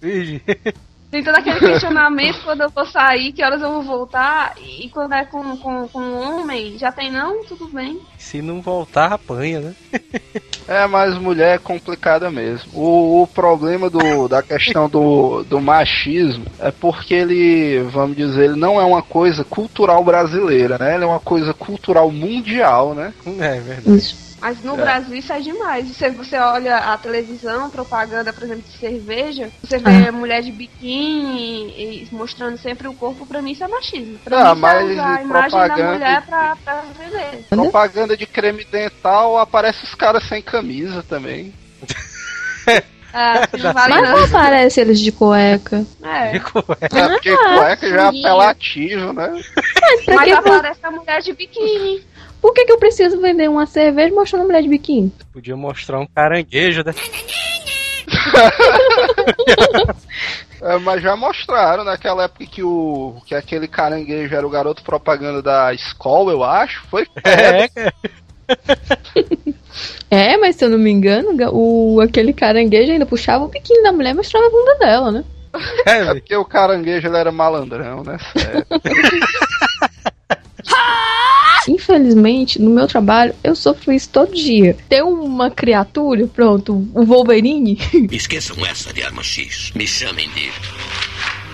[1.15, 5.13] Tem todo aquele questionamento quando eu vou sair, que horas eu vou voltar, e quando
[5.13, 8.01] é com, com, com um homem, já tem não, tudo bem.
[8.19, 9.75] Se não voltar, apanha, né?
[10.67, 12.73] É, mas mulher é complicada mesmo.
[12.73, 18.57] O, o problema do, da questão do, do machismo é porque ele, vamos dizer, ele
[18.57, 20.97] não é uma coisa cultural brasileira, né?
[20.97, 23.15] Ele é uma coisa cultural mundial, né?
[23.25, 23.99] É verdade.
[23.99, 24.24] Isso.
[24.45, 24.77] Mas no É.
[24.77, 25.89] Brasil isso é demais.
[25.89, 31.71] Você, você olha a televisão, propaganda, por exemplo, de cerveja, você vê mulher de biquíni
[31.71, 34.19] e mostrando sempre o corpo, pra mim isso é machismo.
[34.19, 36.83] Pra Ah, mim mas isso é usar a imagem da propaganda mulher de- pra, pra
[36.99, 37.45] vender.
[37.49, 41.55] Propaganda de creme dental, aparece os caras sem camisa também.
[43.17, 45.87] É, que não vale Mas não aparece eles de cueca.
[46.03, 46.37] É.
[46.37, 49.41] É porque cueca já é apelativo, né?
[50.09, 52.03] Mas que, aparece a mulher de biquíni.
[52.45, 55.11] Por que, que eu preciso vender uma cerveja mostrando uma mulher de biquíni?
[55.33, 56.93] Podia mostrar um caranguejo, né?
[60.61, 65.43] É, mas já mostraram naquela época que o que aquele caranguejo era o garoto propaganda
[65.43, 66.83] da escola, eu acho.
[66.87, 67.69] Foi É.
[70.11, 73.93] É, mas se eu não me engano, o, aquele caranguejo ainda puxava o biquíni da
[73.93, 75.25] mulher e mostrava a bunda dela, né?
[75.87, 78.19] É, É porque o caranguejo ele era malandrão, né?
[78.37, 78.65] Sério.
[81.69, 84.77] Infelizmente, no meu trabalho, eu sofro isso todo dia.
[84.89, 87.79] Tem uma criatura, pronto, o Wolverine.
[88.11, 89.73] Esqueçam essa de arma X.
[89.75, 90.51] Me chamem de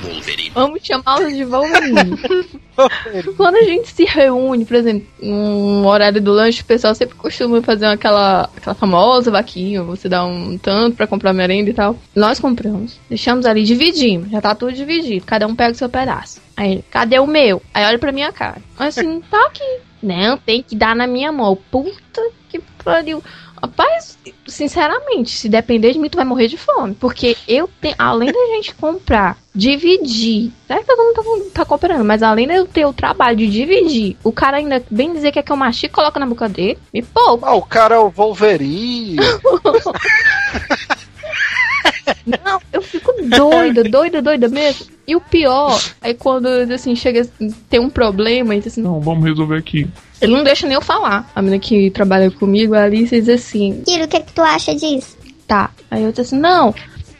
[0.02, 0.50] Wolverine.
[0.50, 2.18] Vamos chamá-lo de Wolverine.
[3.36, 7.60] Quando a gente se reúne, por exemplo, no horário do lanche, o pessoal sempre costuma
[7.62, 11.96] fazer aquela, aquela famosa vaquinha, você dá um tanto pra comprar merenda e tal.
[12.14, 16.40] Nós compramos, deixamos ali, dividimos, já tá tudo dividido, cada um pega o seu pedaço.
[16.56, 17.62] Aí ele, cadê o meu?
[17.72, 18.58] Aí olha pra minha cara.
[18.78, 19.78] Assim, tá aqui.
[20.02, 21.56] Não, tem que dar na minha mão.
[21.70, 23.22] Puta que pariu.
[23.62, 26.94] Rapaz, sinceramente, se depender de mim, tu vai morrer de fome.
[26.94, 32.04] Porque eu tenho, além da gente comprar, dividir, certo que todo mundo tá, tá cooperando,
[32.04, 35.38] mas além de eu ter o trabalho de dividir, o cara ainda bem dizer que
[35.38, 37.48] é que eu mastigo, coloca na boca dele, me poupa.
[37.48, 39.16] Ah, o cara é o Wolverine.
[42.26, 44.86] Não, eu fico doida, doida, doida mesmo.
[45.06, 47.28] E o pior é quando, assim, chega,
[47.68, 49.88] tem um problema e diz assim, Não, vamos resolver aqui.
[50.20, 51.30] Ele não deixa nem eu falar.
[51.34, 54.74] A menina que trabalha comigo, a Alice, diz assim, Kiro, o que, que tu acha
[54.74, 55.16] disso?
[55.46, 55.70] tá.
[55.90, 56.72] Aí eu disse assim, não.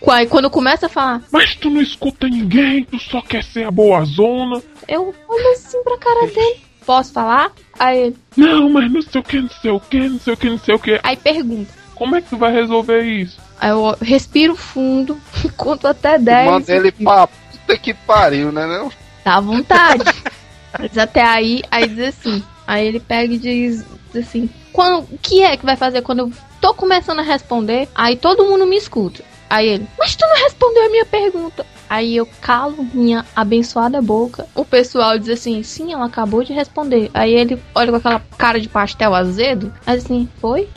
[0.08, 3.70] Aí quando começa a falar, Mas tu não escuta ninguém, tu só quer ser a
[3.70, 4.62] boa zona.
[4.88, 6.60] eu olho assim pra cara dele.
[6.86, 7.50] Posso falar?
[7.78, 10.36] Aí ele, Não, mas não sei o que, não sei o que, não sei o
[10.36, 11.00] que, não sei o que.
[11.02, 11.70] aí pergunta.
[11.94, 13.38] Como é que tu vai resolver isso?
[13.60, 15.18] Aí eu respiro fundo,
[15.56, 16.50] conto até 10.
[16.50, 18.66] Manda ele pra puta que pariu, né?
[18.66, 18.90] Não?
[19.24, 20.04] Dá vontade.
[20.78, 22.42] Mas até aí, aí diz assim.
[22.70, 23.84] Aí ele pega e diz,
[24.16, 27.88] assim: quando, o que é que vai fazer quando eu tô começando a responder?
[27.92, 29.24] Aí todo mundo me escuta.
[29.50, 31.66] Aí ele, mas tu não respondeu a minha pergunta.
[31.88, 34.46] Aí eu calo minha abençoada boca.
[34.54, 37.10] O pessoal diz assim: sim, ela acabou de responder.
[37.12, 39.74] Aí ele olha com aquela cara de pastel azedo.
[39.84, 40.68] Assim, foi?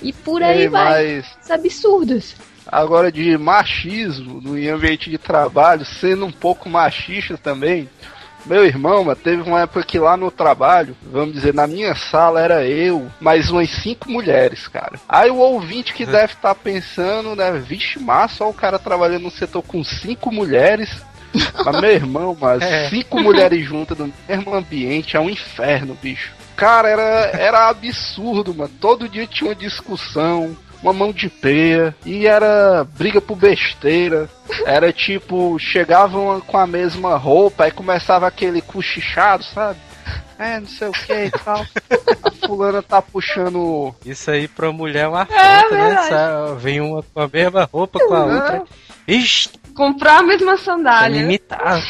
[0.00, 0.84] E por aí Ei, vai.
[0.84, 2.36] mas Os absurdos.
[2.70, 7.88] agora de machismo no ambiente de trabalho, sendo um pouco machista também.
[8.46, 12.40] Meu irmão, mano, teve uma época que lá no trabalho, vamos dizer, na minha sala
[12.40, 15.00] era eu, mais umas cinco mulheres, cara.
[15.08, 19.30] Aí o ouvinte que deve estar pensando, né, vixe, massa, ó, o cara trabalhando no
[19.30, 21.02] setor com cinco mulheres.
[21.64, 22.88] Mas, meu irmão, mas É.
[22.88, 26.32] cinco mulheres juntas no mesmo ambiente é um inferno, bicho.
[26.54, 27.02] Cara, era,
[27.36, 28.70] era absurdo, mano.
[28.80, 34.28] Todo dia tinha uma discussão, uma mão de peia, e era briga por besteira.
[34.66, 39.78] Era tipo, chegavam com a mesma roupa, aí começava aquele cochichado, sabe?
[40.38, 41.64] É, não sei o que e tal.
[42.22, 43.94] A fulana tá puxando.
[44.04, 45.86] Isso aí pra mulher é uma afronta, né?
[45.86, 46.08] verdade.
[46.08, 48.62] Sa- Vem uma com a mesma roupa com a outra.
[49.08, 51.20] Ixi, Comprar a mesma sandália.
[51.22, 51.82] limitado.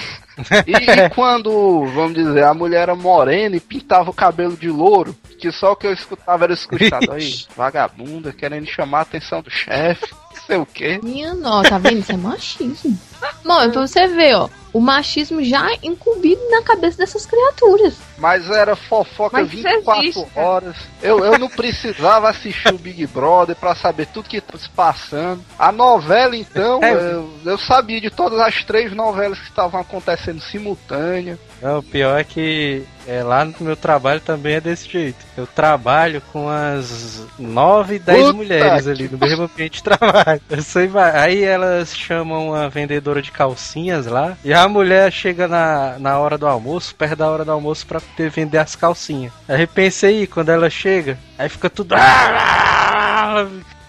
[0.67, 5.15] E, e quando, vamos dizer, a mulher era morena e pintava o cabelo de louro,
[5.39, 7.13] que só o que eu escutava era escutado.
[7.13, 10.07] Aí, vagabunda, querendo chamar a atenção do chefe,
[10.47, 11.01] sei o quê.
[11.03, 11.99] Minha nossa, tá vendo?
[12.01, 12.99] Isso é machismo.
[13.45, 14.49] Bom, é pra você ver, ó.
[14.73, 17.95] O machismo já incumbido na cabeça dessas criaturas.
[18.19, 20.47] Mas era fofoca Mas isso 24 existe, cara.
[20.47, 20.77] horas.
[21.01, 25.41] Eu, eu não precisava assistir o Big Brother pra saber tudo que tá se passando.
[25.57, 26.93] A novela, então, É.
[26.93, 31.39] eu, eu sabia de todas as três novelas que estavam acontecendo simultânea.
[31.65, 35.25] Não, o pior é que é, lá no meu trabalho também é desse jeito.
[35.35, 40.43] Eu trabalho com as 9, 10 Puta mulheres ali no mesmo ambiente de trabalho.
[41.15, 46.37] Aí elas chamam a vendedora de calcinhas lá e a mulher chega na, na hora
[46.37, 49.33] do almoço, perto da hora do almoço pra poder vender as calcinhas.
[49.49, 51.95] Aí pensei, quando ela chega, aí fica tudo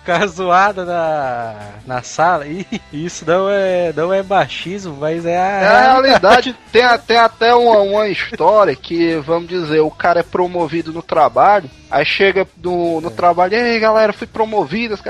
[0.05, 1.55] ficar zoada na,
[1.87, 2.45] na sala.
[2.47, 6.55] E isso não é, não é machismo, mas é a É a realidade.
[6.71, 11.01] Tem, a- tem até uma, uma história que, vamos dizer, o cara é promovido no
[11.01, 14.93] trabalho, aí chega no, no trabalho, e aí galera, fui promovido.
[14.93, 15.01] os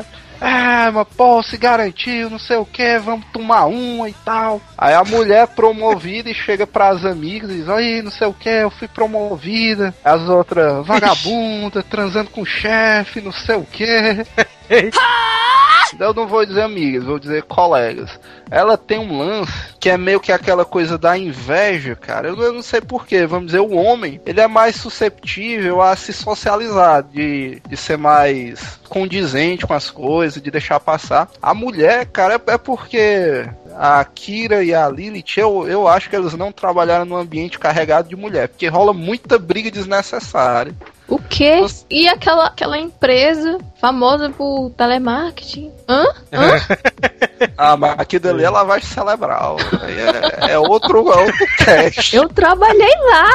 [0.42, 4.62] É, mas pô, se garantiu, não sei o que, vamos tomar uma e tal.
[4.78, 8.34] Aí a mulher é promovida e chega pras amigas e diz, aí, não sei o
[8.34, 9.94] que, eu fui promovida.
[10.04, 13.86] As outras, vagabunda, transando com o chefe, não sei o que.
[16.00, 18.20] Eu não vou dizer amigas, vou dizer colegas.
[18.50, 22.30] Ela tem um lance que é meio que aquela coisa da inveja, cara.
[22.30, 23.26] Eu, não sei porquê.
[23.26, 28.80] Vamos dizer, o homem, ele é mais susceptível a se socializar, de, de ser mais
[28.90, 31.30] condizente com as coisas, de deixar passar.
[31.42, 33.48] A mulher, cara, é, é porque
[33.78, 38.08] a Kira e a Lilith, eu, eu acho que eles não trabalharam num ambiente carregado
[38.08, 40.74] de mulher, porque rola muita briga desnecessária.
[41.08, 41.64] O quê?
[41.90, 45.72] E aquela, aquela empresa famosa por telemarketing?
[45.88, 46.06] Hã?
[46.32, 46.60] Hã?
[47.58, 49.58] Ah, mas aquilo ali é lavagem cerebral.
[49.82, 52.16] Aí é, é outro, é outro cast.
[52.16, 53.30] Eu trabalhei lá.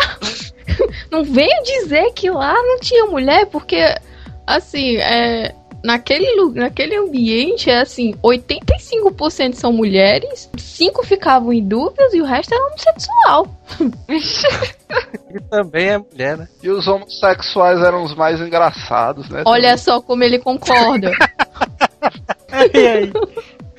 [1.10, 3.94] Não venho dizer que lá não tinha mulher, porque,
[4.46, 12.20] assim, é, naquele, naquele ambiente, é assim, 85% são mulheres, 5 ficavam em dúvidas e
[12.20, 13.46] o resto era homossexual.
[15.32, 16.48] E também é mulher, né?
[16.60, 19.44] E os homossexuais eram os mais engraçados, né?
[19.46, 21.12] Olha só como ele concorda.
[22.74, 23.12] E aí?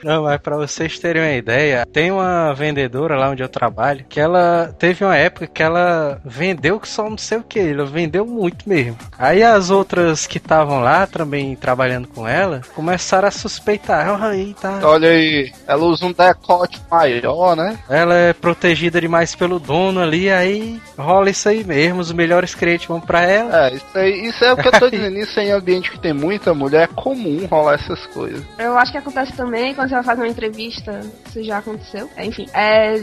[0.03, 4.19] Não, mas pra vocês terem uma ideia, tem uma vendedora lá onde eu trabalho que
[4.19, 8.25] ela teve uma época que ela vendeu que só não sei o que, ela vendeu
[8.25, 8.97] muito mesmo.
[9.17, 14.07] Aí as outras que estavam lá também trabalhando com ela começaram a suspeitar.
[14.21, 14.79] "Ah, aí tá.
[14.83, 17.77] Olha aí, ela usa um decote maior, né?
[17.89, 21.99] Ela é protegida demais pelo dono ali, aí rola isso aí mesmo.
[21.99, 23.67] Os melhores clientes vão pra ela.
[23.67, 25.17] É, isso aí, isso é o que eu tô dizendo.
[25.17, 28.41] Isso em ambiente que tem muita mulher, é comum rolar essas coisas.
[28.57, 32.09] Eu acho que acontece também quando você vai fazer uma entrevista, isso já aconteceu.
[32.15, 32.95] É, enfim, é,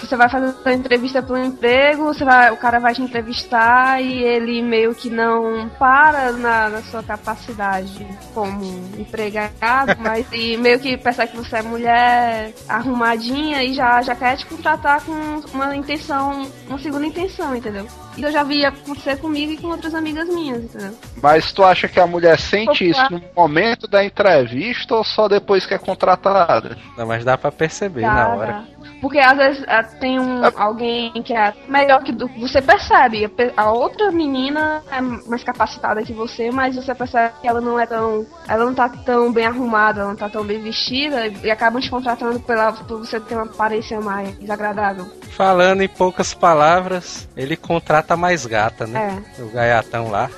[0.00, 4.00] você vai fazer uma entrevista para um emprego, você vai, o cara vai te entrevistar
[4.00, 8.64] e ele meio que não para na, na sua capacidade como
[8.96, 14.36] empregado, mas e meio que percebe que você é mulher arrumadinha e já, já quer
[14.36, 15.12] te contratar com
[15.52, 17.86] uma intenção, uma segunda intenção, entendeu?
[18.16, 20.94] E eu já vi acontecer comigo e com outras amigas minhas, entendeu?
[21.22, 23.02] Mas tu acha que a mulher sente Opa.
[23.02, 26.78] isso no momento da entrevista ou só depois que é contratada?
[26.96, 28.52] Não, mas dá pra perceber Dá, na hora.
[28.52, 28.76] dá.
[29.00, 33.30] Porque às vezes ah, tem um, alguém que é melhor que do, você percebe.
[33.56, 37.86] A, outra menina é mais capacitada que você, mas você percebe que ela não é
[37.86, 38.26] tão.
[38.48, 41.80] Ela não tá tão bem arrumada, ela não tá tão bem vestida e, e acabam
[41.80, 45.06] te contratando pela, por você ter uma aparência mais agradável.
[45.30, 49.22] Falando em poucas palavras, ele contrata mais gata, né?
[49.38, 50.28] O gaiatão lá.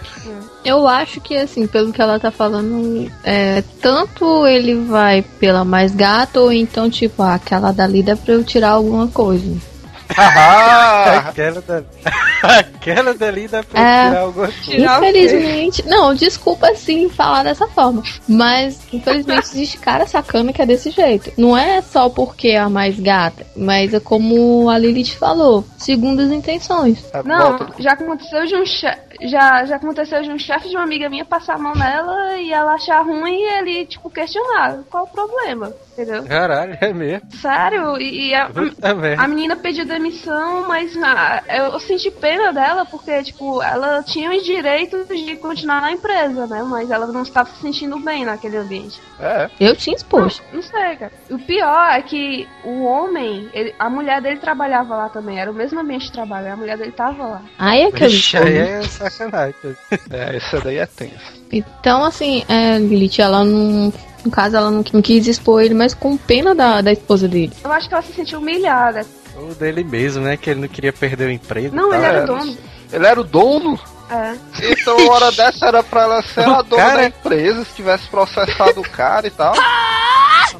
[0.65, 5.93] Eu acho que, assim, pelo que ela tá falando, é, tanto ele vai pela mais
[5.93, 9.57] gata, ou então, tipo, ah, aquela dali dá pra eu tirar alguma coisa.
[10.17, 11.85] Ah, Aquela dali.
[12.43, 14.09] Aquela dali dá pra É.
[14.09, 14.77] tirar alguma coisa.
[14.77, 20.91] Infelizmente, não, desculpa sim falar dessa forma, mas infelizmente existe cara sacana que é desse
[20.91, 21.33] jeito.
[21.37, 26.21] Não é só porque é a mais gata, mas é como a Lilith falou, segundo
[26.21, 27.05] as intenções.
[27.13, 29.09] É, Não, já aconteceu de um chefe.
[29.21, 32.53] Já, já aconteceu de um chefe de uma amiga minha passar a mão nela e
[32.53, 36.23] ela achar ruim e ele, tipo, questionar qual o problema, entendeu?
[36.23, 37.27] Caralho, é mesmo.
[37.43, 38.49] Sério, e, e a,
[38.95, 39.21] merda.
[39.25, 44.31] A menina pediu demissão, mas na- eu, eu senti pena dela, porque, tipo, ela tinha
[44.31, 46.63] os direitos de continuar na empresa, né?
[46.63, 49.01] Mas ela não estava se sentindo bem naquele ambiente.
[49.21, 49.49] É.
[49.59, 50.43] Eu tinha exposto.
[50.53, 51.13] Não sei, cara.
[51.31, 55.55] O pior é que o homem, ele- a mulher dele trabalhava lá também, era o
[55.55, 57.43] mesmo ambiente de trabalho, a mulher dele tava lá.
[57.59, 59.55] Aí é que eu Vixe, aí é sacanagem.
[60.11, 61.39] É, essa daí é tenso.
[61.51, 63.93] Então, assim, é, Lilith, ela não.
[64.25, 67.53] No caso, ela não, não quis expor ele, mas com pena da, da esposa dele.
[67.63, 69.07] Eu acho que ela se sentiu humilhada.
[69.39, 70.37] O dele mesmo, né?
[70.37, 71.75] Que ele não queria perder o emprego.
[71.75, 72.59] Não, ele era o dono.
[72.93, 73.81] Ele era o dono?
[74.11, 74.35] É.
[74.73, 77.75] Então, uma hora dessa era pra ela ser a O dona cara- da empresa, se
[77.75, 79.53] tivesse processado o cara e tal.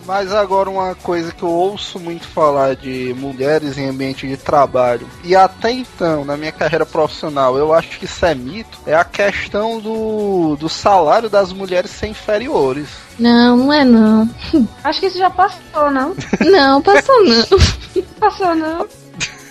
[0.07, 5.09] Mas agora uma coisa que eu ouço muito falar de mulheres em ambiente de trabalho,
[5.25, 9.05] e até então, na minha carreira profissional, eu acho que isso é mito, é a
[9.05, 12.89] questão do, do salário das mulheres ser inferiores.
[13.19, 14.29] Não, não é não.
[14.85, 16.15] Acho que isso já passou, não?
[16.41, 17.45] Não, passou não.
[18.21, 18.87] Passou, não.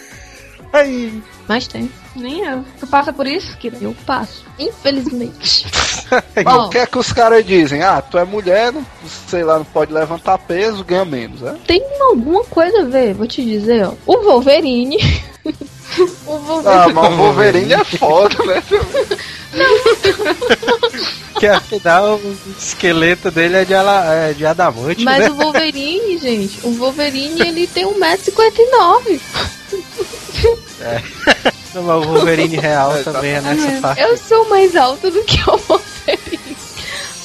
[0.71, 1.21] Aí.
[1.47, 1.89] Mas tem.
[2.15, 2.65] Nem eu.
[2.79, 3.77] Tu passa por isso, Kira?
[3.79, 4.43] Eu passo.
[4.59, 5.65] Infelizmente.
[6.43, 6.65] Mas Ó.
[6.65, 7.83] o que é que os caras dizem?
[7.83, 8.85] Ah, tu é mulher, não,
[9.29, 11.57] sei lá, não pode levantar peso, ganha menos, né?
[11.65, 13.93] Tem alguma coisa a ver, vou te dizer, ó.
[14.05, 14.97] O Wolverine.
[16.25, 16.65] o Wolverine.
[16.65, 18.63] Ah, mas o Wolverine é foda, né?
[21.39, 25.29] Que afinal o esqueleto dele é de, ala, é de adamante, Mas né?
[25.29, 29.21] o Wolverine, gente, o Wolverine ele tem 1,59m.
[31.73, 34.01] Mas o Wolverine real É, também é nessa parte.
[34.01, 36.57] Eu sou mais alta do que o Wolverine.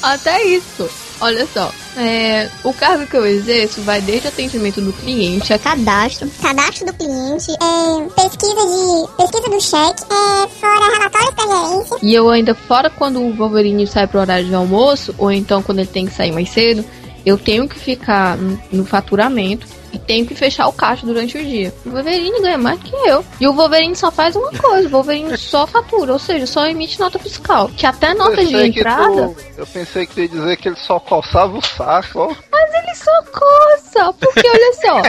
[0.01, 0.89] Até isso.
[1.21, 6.29] Olha só, é, o cargo que eu exerço vai desde atendimento do cliente a cadastro,
[6.41, 11.97] cadastro do cliente, é, pesquisa de pesquisa do cheque, é, fora relatórios pra gerência.
[12.01, 15.79] E eu ainda, fora quando o Wolverine sai pro horário de almoço, ou então quando
[15.79, 16.83] ele tem que sair mais cedo,
[17.25, 18.37] eu tenho que ficar
[18.69, 21.73] no faturamento e tenho que fechar o caixa durante o dia.
[21.85, 23.23] O Wolverine ganha mais que eu.
[23.39, 26.99] E o Wolverine só faz uma coisa, o Wolverine só fatura, ou seja, só emite
[26.99, 27.69] nota fiscal.
[27.77, 29.27] Que até nota de entrada.
[29.29, 32.35] tu- eu pensei que ia dizer que ele só coçava o saco, ó.
[32.51, 35.01] Mas ele só coça, porque olha só.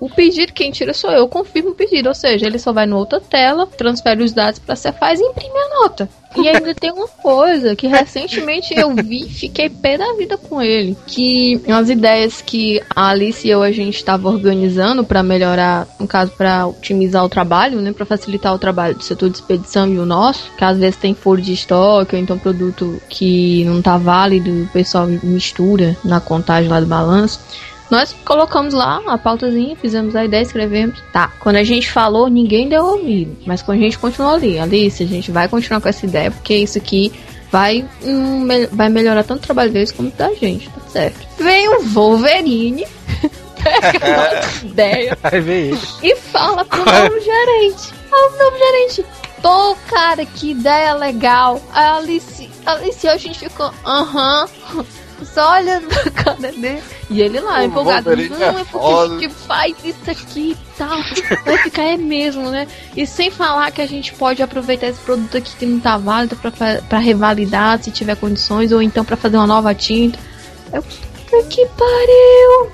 [0.00, 2.08] O pedido, quem tira sou eu, confirmo o pedido.
[2.08, 5.58] Ou seja, ele só vai na outra tela, transfere os dados pra Cefaz e imprime
[5.58, 6.08] a nota.
[6.36, 10.96] E ainda tem uma coisa que recentemente eu vi fiquei pé da vida com ele.
[11.06, 16.06] Que as ideias que a Alice e eu a gente estava organizando pra melhorar, no
[16.06, 17.92] caso, pra otimizar o trabalho, né?
[17.92, 21.14] Pra facilitar o trabalho do setor de expedição e o nosso, que às vezes tem
[21.14, 26.68] furo de estoque, ou então produto que não tá válido, o pessoal mistura na contagem
[26.68, 27.40] lá do balanço.
[27.90, 30.98] Nós colocamos lá a pautazinha, fizemos a ideia, escrevemos.
[31.12, 31.32] Tá.
[31.38, 33.36] Quando a gente falou, ninguém deu ouvido.
[33.46, 36.54] Mas quando a gente continuou ali, Alice, a gente vai continuar com essa ideia, porque
[36.56, 37.12] isso aqui
[37.50, 41.26] vai, hum, vai melhorar tanto o trabalho deles como da gente, tá certo?
[41.38, 42.84] Vem o Wolverine,
[43.62, 45.78] pega a ideia Aí vem ele.
[46.02, 47.94] e fala pro novo gerente.
[48.12, 49.04] Ah, o novo gerente.
[49.42, 51.60] Pô, cara, que ideia legal.
[51.72, 54.48] A Alice, Alice, a gente ficou, aham.
[55.24, 56.82] Só olhando pra cara dele.
[57.08, 58.10] E ele lá, O empolgado.
[58.14, 60.98] Não, é é porque a foda." gente faz isso aqui e tal.
[61.44, 62.66] Vai ficar é mesmo, né?
[62.96, 66.36] E sem falar que a gente pode aproveitar esse produto aqui que não tá válido
[66.36, 66.50] pra,
[66.88, 70.18] pra revalidar se tiver condições, ou então pra fazer uma nova tinta.
[70.72, 72.72] Eu, puta que pariu!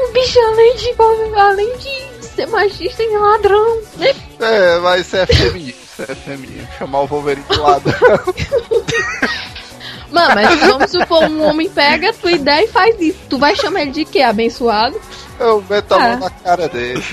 [0.00, 0.94] O bicho, além de,
[1.36, 4.14] além de ser machista e ladrão, né?
[4.40, 6.78] É, mas isso é feminino, isso é.
[6.78, 7.94] Chamar o Wolverine de ladrão.
[10.10, 13.18] Mano, mas vamos supor, um homem pega a tua ideia e faz isso.
[13.28, 14.22] Tu vai chamar ele de quê?
[14.22, 14.98] Abençoado?
[15.38, 16.08] Eu meto a Ah.
[16.10, 17.04] mão na cara dele.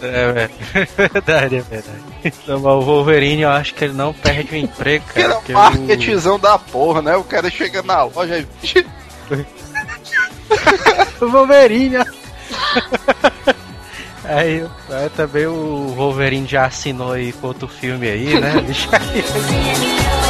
[0.00, 0.50] É, velho.
[0.96, 1.98] verdade, é verdade.
[2.46, 5.34] Não, mas o Wolverine, eu acho que ele não perde o emprego, Ele cara.
[5.34, 7.16] é porque um marketzão da porra, né?
[7.16, 8.46] O cara chega na loja e.
[11.20, 12.04] O, o Wolverine, ó.
[14.26, 18.52] Aí, aí também o Wolverine já assinou aí com outro filme aí, né?
[18.64, 20.23] Deixa aí.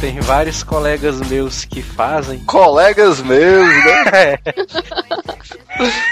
[0.00, 2.38] Tem vários colegas meus que fazem.
[2.40, 4.38] Colegas meus, né?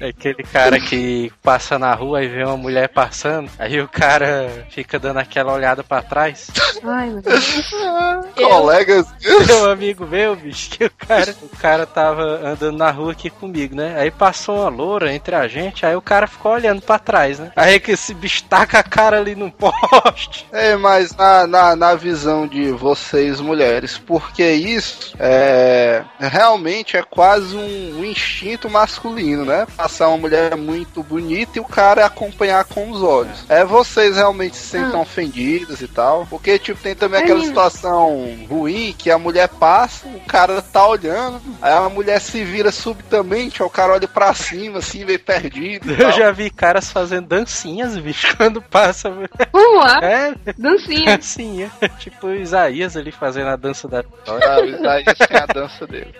[0.00, 4.66] É aquele cara que passa na rua e vê uma mulher passando, aí o cara
[4.70, 6.50] fica dando aquela olhada pra trás.
[6.84, 7.70] Ai, meu Deus.
[8.36, 9.06] Colegas.
[9.46, 13.74] Meu amigo meu, bicho, que o cara, o cara tava andando na rua aqui comigo,
[13.74, 13.96] né?
[13.98, 17.52] Aí passou uma loura entre a gente, aí o cara ficou olhando pra trás, né?
[17.56, 20.46] Aí que esse bicho taca a cara ali no poste.
[20.52, 27.56] É, mas na, na, na visão de vocês, mulheres, porque isso é realmente é quase
[27.56, 29.66] um, um instinto masculino, né?
[29.86, 33.44] Passar uma mulher muito bonita e o cara acompanhar com os olhos.
[33.48, 36.26] É vocês realmente se sentem ofendidos e tal.
[36.26, 37.52] Porque, tipo, tem também aquela Menina.
[37.54, 42.72] situação ruim que a mulher passa, o cara tá olhando, aí a mulher se vira
[42.72, 45.92] subitamente, o cara olha pra cima, assim, meio perdido.
[45.92, 46.12] Eu tal.
[46.12, 49.08] já vi caras fazendo dancinhas, bicho, quando passa.
[49.52, 50.00] Vamos lá.
[50.02, 51.14] É, Dancinha.
[51.16, 51.70] dancinha.
[52.00, 54.00] Tipo o Isaías ali fazendo a dança da.
[54.26, 56.12] Ah, isso aí tem a dança dele.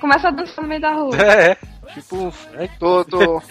[0.00, 1.16] Começa a dançar no meio da rua.
[1.26, 1.56] É,
[1.94, 2.78] tipo um Frank.
[2.78, 3.42] Tô, tô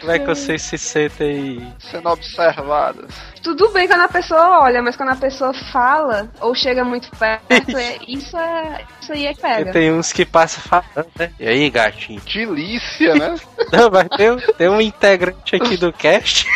[0.00, 3.10] Como é que vocês se sentem sendo observadas.
[3.42, 7.44] Tudo bem quando a pessoa olha, mas quando a pessoa fala ou chega muito perto,
[7.76, 8.84] é, isso é.
[9.00, 9.72] Isso aí é que pega.
[9.72, 11.32] Tem uns que passam falando, né?
[11.38, 12.20] E aí, gatinho?
[12.22, 13.34] Delícia, né?
[13.72, 16.46] Não, mas tem, um- tem um integrante aqui do cast.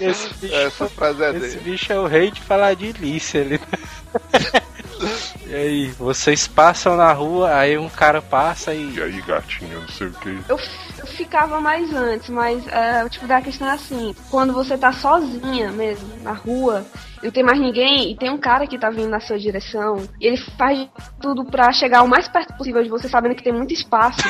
[0.00, 1.60] Esse bicho, Essa frase é esse dele.
[1.70, 3.60] bicho é o rei de falar de Lícia ali.
[5.46, 8.94] E aí, vocês passam na rua, aí um cara passa e.
[8.94, 10.38] E aí, gatinho, não sei o que.
[10.48, 10.58] Eu,
[10.98, 12.64] eu ficava mais antes, mas
[13.04, 16.84] o tipo da questão é assim, quando você tá sozinha mesmo, na rua,
[17.22, 20.08] e não tem mais ninguém, e tem um cara que tá vindo na sua direção,
[20.20, 20.88] e ele faz
[21.20, 24.22] tudo pra chegar o mais perto possível de você, sabendo que tem muito espaço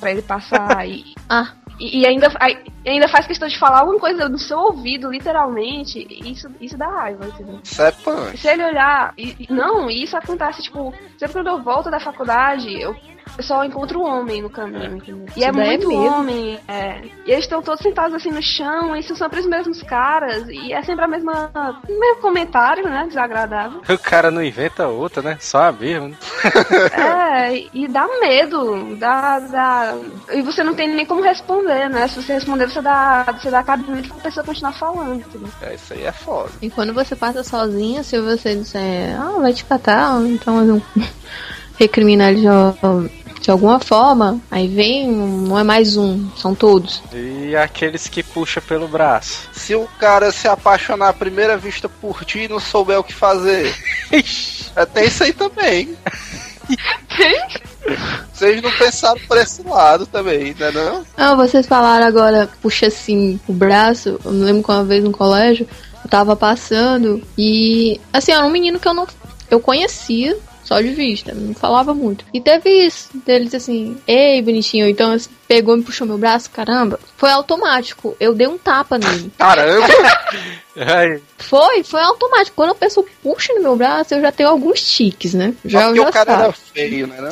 [0.00, 1.14] pra ele passar e.
[1.28, 5.10] Ah, e, e ainda, aí- ainda faz questão de falar alguma coisa no seu ouvido,
[5.10, 7.60] literalmente, isso, isso dá raiva, entendeu?
[7.62, 8.36] Isso é punk.
[8.38, 9.12] Se ele olhar.
[9.16, 12.94] E, e- não, isso acontece, tipo, sempre quando eu volto da faculdade, eu,
[13.36, 15.26] eu só encontro um homem no caminho, entendeu?
[15.36, 16.04] E é é muito mesmo.
[16.06, 17.02] homem, é.
[17.26, 20.72] E eles estão todos sentados assim no chão, e são sempre os mesmos caras, e
[20.72, 21.50] é sempre a mesma.
[21.88, 23.04] o mesmo comentário, né?
[23.06, 23.82] Desagradável.
[23.88, 25.36] O cara não inventa outra, né?
[25.40, 26.08] Só a mesma.
[26.08, 26.16] né?
[27.52, 29.94] É, e dá medo, dá, dá.
[30.32, 32.08] E você não tem nem como responder, né?
[32.08, 35.48] Se você responder, você dá, você dá cabimento pra pessoa continuar falando, entendeu?
[35.62, 36.50] É, isso aí é foda.
[36.60, 40.82] E quando você passa sozinha, se você disser, ah, vai te catar, ou então não
[41.78, 47.02] recriminar ele de, de alguma forma, aí vem, não é mais um, são todos.
[47.12, 49.48] E aqueles que puxa pelo braço.
[49.52, 53.14] Se o cara se apaixonar à primeira vista por ti e não souber o que
[53.14, 53.74] fazer.
[54.74, 55.96] é, tem isso aí também.
[58.32, 61.04] Vocês não pensaram por esse lado também, né não?
[61.16, 64.20] Ah, vocês falaram agora, puxa assim, o braço.
[64.24, 65.66] Eu me lembro que uma vez no colégio,
[66.04, 69.06] eu tava passando e, assim, era um menino que eu não.
[69.50, 72.26] Eu conhecia, só de vista, não falava muito.
[72.32, 74.86] E teve isso, deles assim, ei, bonitinho.
[74.86, 77.00] Então, assim, pegou e me puxou meu braço, caramba.
[77.16, 79.32] Foi automático, eu dei um tapa nele.
[79.38, 79.86] Caramba!
[81.38, 82.54] Foi, foi automático.
[82.54, 85.52] Quando a pessoa puxa no meu braço, eu já tenho alguns tiques, né?
[85.64, 86.42] Já, Só eu porque já o cara sabe.
[86.44, 87.30] era feio, né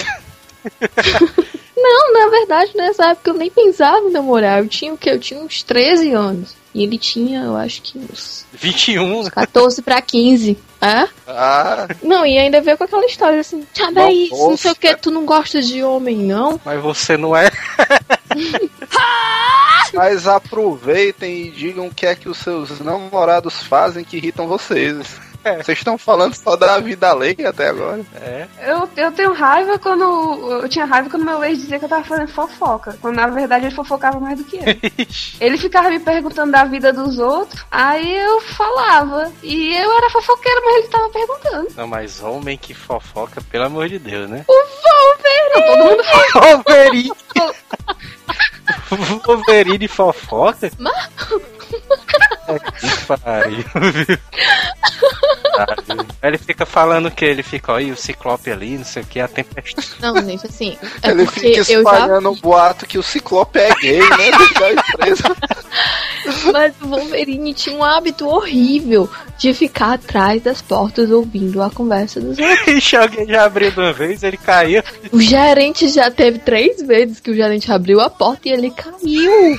[1.76, 2.12] não?
[2.12, 4.60] Na verdade, nessa época eu nem pensava em namorar.
[4.60, 5.10] Eu tinha o quê?
[5.10, 6.56] Eu tinha uns 13 anos.
[6.74, 9.30] E ele tinha, eu acho que uns 21.
[9.30, 10.58] 14 pra 15.
[10.78, 11.08] É?
[11.26, 14.76] Ah, Não, e ainda veio com aquela história assim, sabe Não aí, não sei o
[14.76, 16.60] que, tu não gosta de homem, não?
[16.62, 17.50] Mas você não é.
[19.94, 25.18] mas aproveitem e digam o que é que os seus namorados fazem que irritam vocês.
[25.54, 28.04] Vocês estão falando só da vida alheia até agora.
[28.20, 28.46] É.
[28.60, 30.02] Eu, eu tenho raiva quando.
[30.62, 32.96] Eu tinha raiva quando meu ex dizia que eu tava fazendo fofoca.
[33.00, 34.62] Quando na verdade ele fofocava mais do que eu.
[35.40, 39.30] Ele ficava me perguntando da vida dos outros, aí eu falava.
[39.42, 41.68] E eu era fofoqueira, mas ele tava perguntando.
[41.76, 44.44] Não, mas homem que fofoca, pelo amor de Deus, né?
[44.46, 46.56] Todo mundo fala.
[46.56, 47.12] Wolverine!
[49.26, 50.66] Wolverine fofoca?
[50.66, 50.70] É,
[52.46, 54.18] que pariu, viu?
[56.22, 59.06] Aí Ele fica falando que ele fica, ó, e o Ciclope ali, não sei o
[59.06, 59.88] que, a tempestade.
[60.00, 64.00] Não, gente, assim, é Ele porque fica espalhando um boato que o Ciclope é gay,
[64.00, 64.30] né?
[64.58, 65.36] Da empresa.
[66.52, 72.20] Mas o Wolverine tinha um hábito horrível de ficar atrás das portas ouvindo a conversa
[72.20, 72.66] dos outros.
[72.66, 74.82] Ixi, alguém já abriu de uma vez, ele caiu.
[75.12, 79.58] O gerente já teve três vezes que o gerente abriu a porta e ele caiu.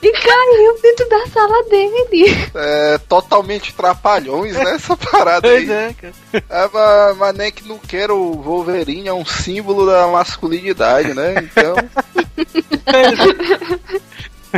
[0.00, 2.48] E caiu dentro da sala dele.
[2.54, 4.74] É totalmente trapalhões, né?
[4.76, 5.76] Essa parada Pois aí.
[5.76, 6.14] é, cara.
[6.48, 11.34] É, mas, mas nem que não queira o Wolverine é um símbolo da masculinidade, né?
[11.42, 11.74] Então.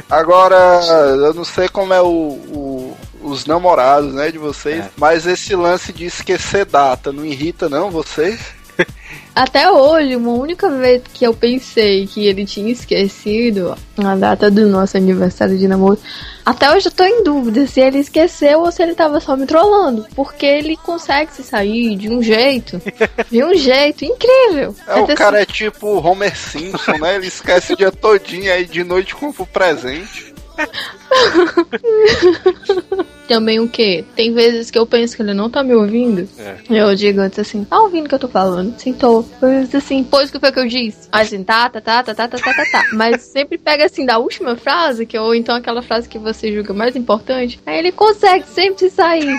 [0.09, 0.81] Agora,
[1.17, 4.91] eu não sei como é o, o- os namorados, né, de vocês, É.
[4.97, 8.41] mas esse lance de esquecer data não irrita não vocês?
[9.35, 14.67] Até hoje, uma única vez que eu pensei que ele tinha esquecido a data do
[14.67, 15.99] nosso aniversário de namoro,
[16.45, 19.47] até hoje eu tô em dúvida se ele esqueceu ou se ele tava só me
[19.47, 20.05] trollando.
[20.17, 22.83] Porque ele consegue se sair de um jeito,
[23.31, 24.75] de um jeito incrível.
[24.87, 27.17] É, o cara é tipo Homer Simpson, né?
[27.17, 30.30] Ele esquece o dia todinho aí de noite compra o presente.
[33.29, 34.05] Também o que?
[34.17, 36.29] Tem vezes que eu penso que ele não tá me ouvindo.
[36.37, 36.57] É.
[36.69, 38.77] Eu digo antes assim, tá ouvindo o que eu tô falando?
[38.79, 39.25] Sim, tô.
[39.73, 41.09] Assim, pois o que foi que eu disse?
[41.13, 42.85] Aí assim, tá, tá, tá, tá, tá, tá, tá, tá, tá.
[42.93, 46.75] Mas sempre pega assim da última frase, que ou então aquela frase que você julga
[46.75, 47.61] mais importante.
[47.65, 49.33] Aí ele consegue sempre sair.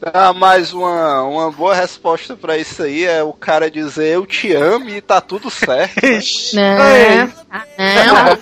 [0.00, 4.52] Ah, mas uma, uma boa resposta pra isso aí é o cara dizer eu te
[4.52, 6.00] amo e tá tudo certo.
[6.02, 6.20] né?
[6.54, 7.32] Não.
[7.50, 8.38] Ah, não.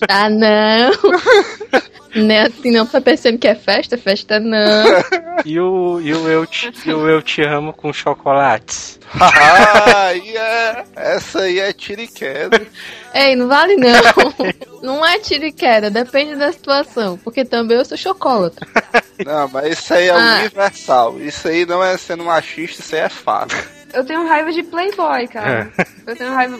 [0.08, 0.90] Ah, não.
[2.14, 2.84] Não é assim, não.
[2.86, 3.96] Tá pensando que é festa?
[3.98, 4.60] Festa não.
[5.46, 9.00] E o, e o, eu, te, e o Eu Te Amo com chocolates.
[9.18, 12.60] ah, aí é, essa aí é tiro e queda.
[13.14, 13.90] Ei, não vale não.
[14.82, 17.16] Não é tiro e queda, depende da situação.
[17.18, 18.56] Porque também eu sou chocolate.
[19.24, 20.38] Não, mas isso aí é Ah.
[20.40, 21.18] universal.
[21.20, 23.54] Isso aí não é sendo machista, isso aí é fato.
[23.92, 25.70] Eu tenho raiva de Playboy, cara.
[26.06, 26.58] Eu tenho raiva.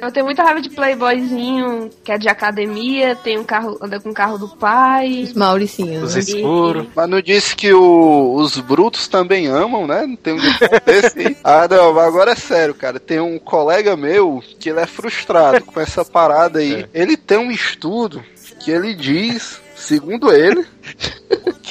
[0.00, 4.10] Eu tenho muita raiva de Playboyzinho, que é de academia, tem um carro, anda com
[4.10, 5.22] o carro do pai.
[5.24, 6.02] Os Mauricinhos.
[6.04, 6.20] Os né?
[6.20, 6.86] escuros.
[6.94, 10.06] Mas não disse que o- os brutos também amam, né?
[10.06, 10.38] Não tem um
[10.84, 11.36] desse.
[11.44, 12.98] Ah, não, agora é sério, cara.
[12.98, 16.86] Tem um colega meu que ele é frustrado com essa parada aí.
[16.94, 18.22] Ele tem um estudo
[18.60, 20.64] que ele diz, segundo ele,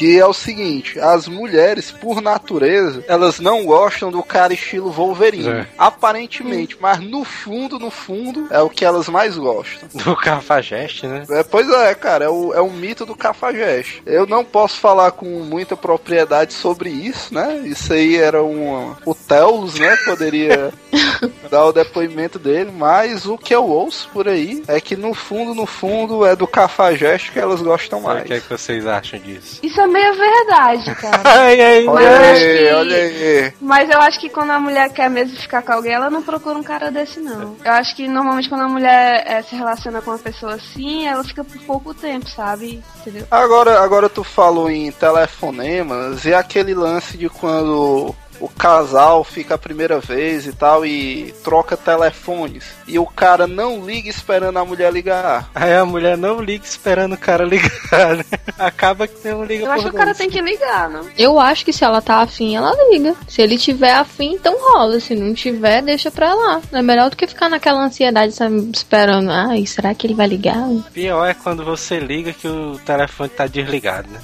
[0.03, 5.47] Que é o seguinte: as mulheres, por natureza, elas não gostam do cara estilo Wolverine.
[5.47, 5.67] É.
[5.77, 9.87] Aparentemente, mas no fundo, no fundo, é o que elas mais gostam.
[10.03, 11.23] Do Cafajeste, né?
[11.29, 14.03] É, pois é, cara, é o, é o mito do cafajeste.
[14.05, 17.61] Eu não posso falar com muita propriedade sobre isso, né?
[17.63, 18.93] Isso aí era um.
[19.05, 19.95] O Telos, né?
[20.03, 20.73] Poderia
[21.49, 25.55] dar o depoimento dele, mas o que eu ouço por aí é que no fundo,
[25.55, 28.23] no fundo, é do cafajeste que elas gostam O mais.
[28.23, 29.59] que é que vocês acham disso?
[29.63, 31.21] Isso é meio verdade, cara.
[31.43, 33.53] Ai, ai, Mas Olha eu acho aí, que- olha aí.
[33.61, 36.57] Mas eu acho que quando a mulher quer mesmo ficar com alguém, ela não procura
[36.57, 37.55] um cara desse, não.
[37.63, 41.23] Eu acho que normalmente quando a mulher eh, se relaciona com uma pessoa assim, ela
[41.23, 42.83] fica por pouco tempo, sabe?
[42.99, 43.25] Entendeu?
[43.31, 49.57] Agora, agora tu falou em telefonemas e aquele lance de quando o casal fica a
[49.57, 54.91] primeira vez e tal e troca telefones e o cara não liga esperando a mulher
[54.91, 55.49] ligar.
[55.55, 58.25] Aí a mulher não liga esperando o cara ligar, né?
[58.57, 61.07] Acaba que não liga Eu acho por que o cara tem que ligar, não?
[61.17, 63.15] Eu acho que se ela tá afim, ela liga.
[63.27, 64.99] Se ele tiver afim, então rola.
[64.99, 66.61] Se não tiver, deixa pra lá.
[66.71, 69.31] É melhor do que ficar naquela ansiedade, sabe, esperando.
[69.31, 70.67] Ai, será que ele vai ligar?
[70.93, 74.19] Pior é quando você liga que o telefone tá desligado, né?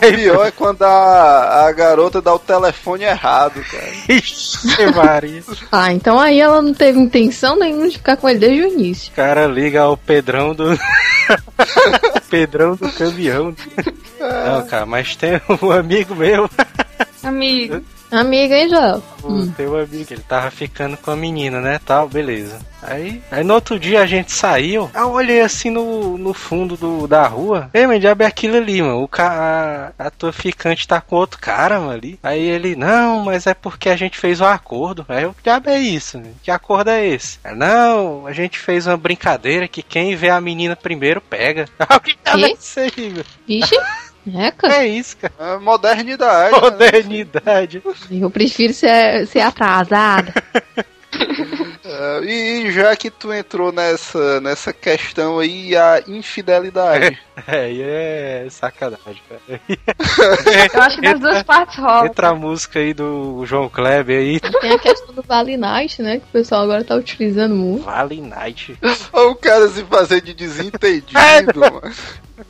[0.14, 3.92] Pior é quando a, a garota dá o telefone errado, cara.
[4.08, 4.58] Ixi.
[5.70, 9.12] Ah, então aí ela não teve intenção nenhuma de ficar com ele desde o início.
[9.14, 10.78] Cara liga ao Pedrão do.
[12.30, 13.54] Pedrão do caminhão.
[14.20, 16.48] Não, cara, mas tem um amigo meu.
[17.22, 17.82] Amigo.
[18.14, 19.02] Amiga, hein, Joel?
[19.24, 19.50] Hum.
[19.56, 21.80] Tem um amigo ele tava ficando com a menina, né?
[21.84, 22.60] Tal, beleza.
[22.80, 24.88] Aí, aí no outro dia a gente saiu.
[24.94, 27.70] Aí eu olhei assim no, no fundo do, da rua.
[27.74, 29.02] Ei, mas diabo é aquilo ali, mano.
[29.02, 32.16] O ca, a, a tua ficante tá com outro cara, mano, ali.
[32.22, 35.04] Aí ele, não, mas é porque a gente fez um acordo.
[35.08, 36.18] Aí eu, que diabo é isso?
[36.18, 36.30] Né?
[36.40, 37.40] Que acordo é esse?
[37.42, 41.66] Aí, não, a gente fez uma brincadeira que quem vê a menina primeiro pega.
[41.94, 43.24] O que diabo é isso aí, meu?
[43.46, 43.76] Vixe,
[44.32, 45.34] Eca, É isso, cara.
[45.38, 46.54] É modernidade.
[46.54, 46.60] né?
[46.60, 47.82] Modernidade.
[48.10, 50.32] eu prefiro ser, ser atrasada.
[51.84, 57.18] É, e já que tu entrou nessa, nessa questão aí, a infidelidade.
[57.46, 59.60] É, e é sacanagem, cara.
[60.74, 62.06] Eu acho que das duas partes rola.
[62.06, 64.40] Entra a música aí do João Kleber aí.
[64.40, 66.18] Tem a questão do Vale Night, né?
[66.18, 67.84] Que o pessoal agora tá utilizando muito.
[67.84, 68.78] Vale Night.
[69.12, 71.82] Olha o cara se fazer de desentendido, mano.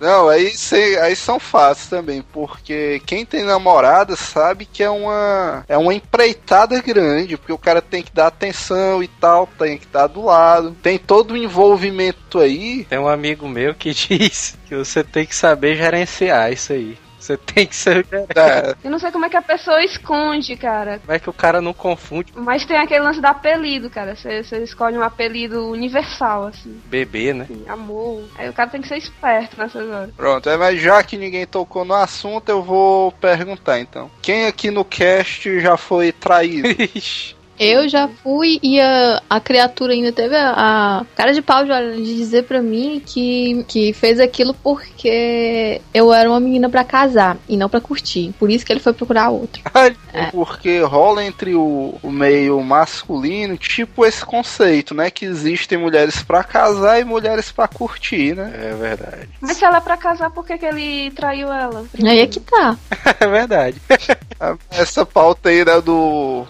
[0.00, 5.64] Não, aí, cê- aí são fáceis também, porque quem tem namorada sabe que é uma,
[5.66, 9.86] é uma empreitada grande, porque o cara tem que dar atenção e tal, tem que
[9.86, 12.84] estar do lado, tem todo o envolvimento aí.
[12.84, 16.98] Tem um amigo meu que diz que você tem que saber gerenciar isso aí.
[17.24, 18.06] Você tem que saber.
[18.12, 20.98] É, Eu não sei como é que a pessoa esconde, cara.
[20.98, 24.14] Como é que o cara não confunde Mas tem aquele lance do apelido, cara.
[24.14, 26.78] Você você escolhe um apelido universal, assim.
[26.84, 27.44] bebê, né?
[27.44, 28.24] assim, Amor.
[28.36, 30.10] Aí o cara tem que ser esperto nessas horas.
[30.14, 34.10] pronto, é, mas já que ninguém tocou no assunto, eu vou perguntar então.
[34.20, 36.68] Quem aqui no cast já foi traído?
[36.94, 37.34] Ixi.
[37.58, 41.96] Eu já fui e a, a criatura ainda teve a, a cara de pau de,
[42.02, 47.36] de dizer pra mim que, que fez aquilo porque eu era uma menina pra casar
[47.48, 48.34] e não pra curtir.
[48.38, 49.62] Por isso que ele foi procurar outro.
[50.14, 50.30] É.
[50.30, 55.10] Porque rola entre o, o meio masculino, tipo esse conceito, né?
[55.10, 58.52] Que existem mulheres pra casar e mulheres pra curtir, né?
[58.54, 59.28] É verdade.
[59.40, 61.84] Mas se ela é pra casar, por que, que ele traiu ela?
[62.04, 62.76] Aí é que tá.
[63.18, 63.80] É verdade.
[64.70, 66.46] Essa pauta aí né, do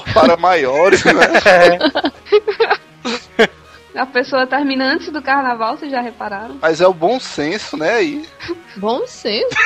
[0.00, 1.12] Para maiores, né?
[3.98, 6.56] A pessoa termina antes do carnaval, vocês já repararam?
[6.62, 7.94] Mas é o bom senso, né?
[7.94, 8.28] Aí.
[8.76, 9.56] Bom senso.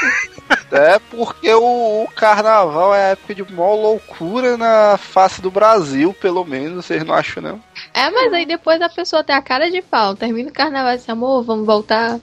[0.70, 6.14] É porque o, o carnaval é a época de maior loucura na face do Brasil,
[6.14, 7.60] pelo menos, vocês não acham, não?
[7.92, 10.16] É, mas aí depois a pessoa tem a cara de pau.
[10.16, 12.18] Termina o carnaval e diz, amor, vamos voltar.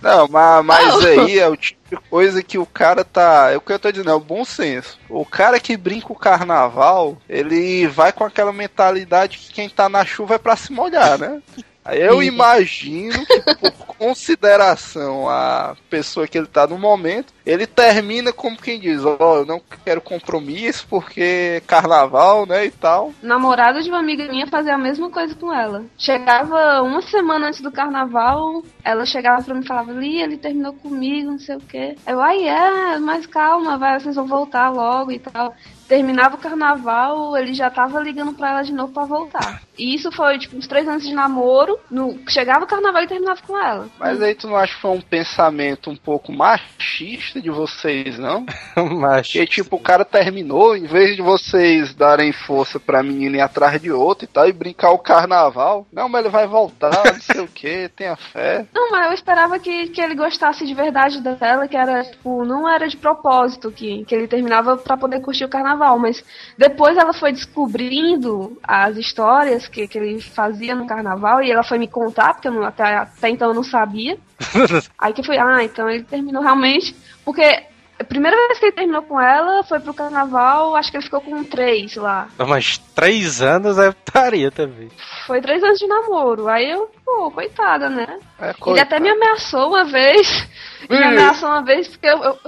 [0.00, 3.50] Não, mas, mas aí é o tipo de coisa que o cara tá.
[3.52, 4.98] É o que eu tô dizendo, é o bom senso.
[5.08, 10.04] O cara que brinca o carnaval, ele vai com aquela mentalidade que quem tá na
[10.04, 11.42] chuva é pra se molhar, né?
[11.90, 18.56] Eu imagino que, por consideração à pessoa que ele tá no momento, ele termina como
[18.56, 22.66] quem diz: Ó, eu não quero compromisso porque carnaval, né?
[22.66, 23.12] E tal.
[23.22, 25.84] namorado de uma amiga minha fazia a mesma coisa com ela.
[25.98, 30.72] Chegava uma semana antes do carnaval, ela chegava pra mim e falava, Li, ele terminou
[30.74, 31.96] comigo, não sei o quê.
[32.06, 35.54] Eu, ai é, mas calma, vai, vocês vão voltar logo e tal.
[35.88, 39.62] Terminava o carnaval, ele já tava ligando pra ela de novo pra voltar.
[39.78, 41.78] E isso foi, tipo, uns três anos de namoro.
[41.90, 43.88] No, chegava o carnaval e terminava com ela.
[43.98, 48.46] Mas aí tu não acha que foi um pensamento um pouco machista de vocês, não?
[49.00, 49.28] Mas.
[49.28, 53.80] Que tipo, o cara terminou, em vez de vocês darem força pra menina ir atrás
[53.80, 55.86] de outro e tal, e brincar o carnaval.
[55.92, 58.66] Não, mas ele vai voltar, não sei o que, tenha fé.
[58.72, 62.68] Não, mas eu esperava que, que ele gostasse de verdade dela, que era, tipo, não
[62.68, 65.71] era de propósito que, que ele terminava pra poder curtir o carnaval.
[65.98, 66.24] Mas
[66.56, 71.78] depois ela foi descobrindo as histórias que, que ele fazia no carnaval e ela foi
[71.78, 74.18] me contar, porque eu não, até, até então eu não sabia.
[74.98, 76.94] Aí que eu fui, ah, então ele terminou realmente.
[77.24, 77.64] Porque
[78.02, 81.20] a primeira vez que ele terminou com ela foi pro carnaval, acho que ele ficou
[81.20, 82.26] com três lá.
[82.36, 84.90] Mas três anos eu estaria também.
[85.24, 86.48] Foi três anos de namoro.
[86.48, 88.18] Aí eu, pô, coitada, né?
[88.40, 88.88] É, Ele coitado.
[88.88, 90.48] até me ameaçou uma vez.
[90.90, 92.38] me ameaçou uma vez porque eu, eu,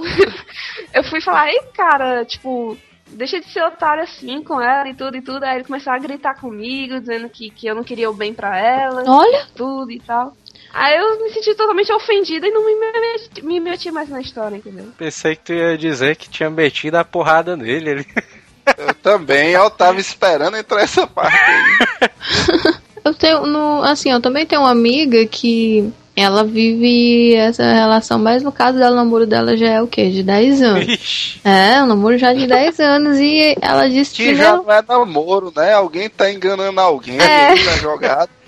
[0.93, 2.77] eu fui falar, ei, cara, tipo,
[3.15, 5.43] deixa de ser otário assim com ela e tudo e tudo.
[5.43, 8.57] Aí ele começou a gritar comigo, dizendo que, que eu não queria o bem pra
[8.57, 9.03] ela.
[9.07, 9.47] Olha.
[9.55, 10.35] Tudo e tal.
[10.73, 14.57] Aí eu me senti totalmente ofendida e não me meti, me meti mais na história,
[14.57, 14.87] entendeu?
[14.97, 17.89] Pensei que tu ia dizer que tinha metido a porrada nele.
[17.89, 18.05] Ele...
[18.77, 22.09] Eu também, eu tava esperando entrar essa parte aí.
[23.05, 28.41] Eu tenho, no, assim, eu também tenho uma amiga que ela vive essa relação, mas
[28.41, 30.09] no caso dela, o namoro dela já é o quê?
[30.09, 30.87] De 10 anos.
[30.87, 31.41] Ixi.
[31.43, 34.81] É, um namoro já de 10 anos e ela disse que Que já não é
[34.87, 35.73] namoro, né?
[35.73, 37.49] Alguém tá enganando alguém É.
[37.49, 38.29] aí na jogada.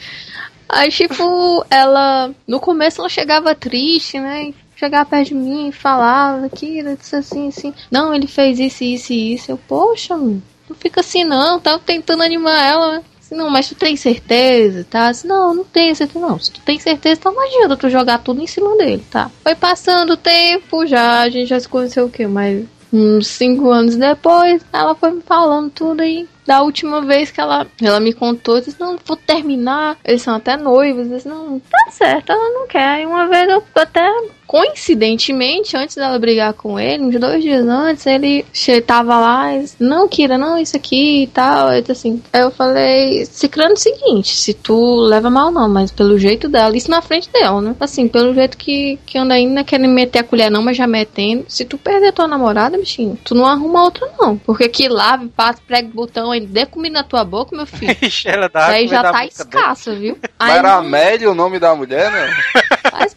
[0.69, 2.31] Aí, tipo, ela.
[2.45, 4.53] No começo ela chegava triste, né?
[4.75, 7.73] Chegava perto de mim e falava que disse assim, assim.
[7.89, 9.49] Não, ele fez isso, isso e isso.
[9.51, 10.41] Eu, poxa, não
[10.77, 11.57] fica assim não.
[11.59, 13.03] Tava tentando animar ela, né?
[13.27, 15.09] Assim, não, mas tu tem certeza, tá?
[15.09, 16.25] Assim, não, não tenho certeza.
[16.25, 19.29] Não, se tu tem certeza, então não adianta tu jogar tudo em cima dele, tá?
[19.43, 22.25] Foi passando o tempo já, a gente já se conheceu o quê?
[22.25, 26.27] Mas uns cinco anos depois, ela foi me falando tudo aí.
[26.45, 29.97] Da última vez que ela, ela me contou, eu disse, não, vou terminar.
[30.05, 31.07] Eles são até noivos.
[31.07, 32.87] Eu disse, não, tá certo, ela não quer.
[32.87, 34.09] Aí uma vez eu até,
[34.47, 38.45] coincidentemente, antes dela brigar com ele, uns dois dias antes, ele
[38.85, 41.71] tava lá e não, Kira, não, isso aqui e tal.
[41.73, 45.91] Eu assim, aí eu falei, se crando o seguinte, se tu leva mal não, mas
[45.91, 47.75] pelo jeito dela, isso na frente dela, né?
[47.79, 51.45] Assim, pelo jeito que, que anda ainda querendo meter a colher não, mas já metendo.
[51.47, 54.37] Se tu perder tua namorada, bichinho, tu não arruma outra não.
[54.37, 57.95] Porque que lave, passa, prega o botão, ainda dê comida na tua boca, meu filho.
[58.01, 59.31] Ixi, ela dá Aí já tá dele.
[59.31, 60.17] escassa, viu?
[60.39, 62.27] Mas Aí era não- Amélia o nome da mulher, né?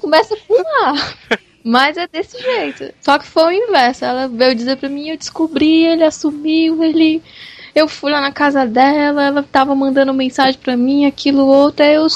[0.00, 1.14] começa por lá.
[1.62, 2.92] Mas é desse jeito.
[3.00, 4.04] Só que foi o inverso.
[4.04, 7.22] Ela veio dizer pra mim, eu descobri, ele assumiu, ele.
[7.74, 11.94] Eu fui lá na casa dela, ela tava mandando mensagem pra mim, aquilo outro, aí
[11.94, 12.06] eu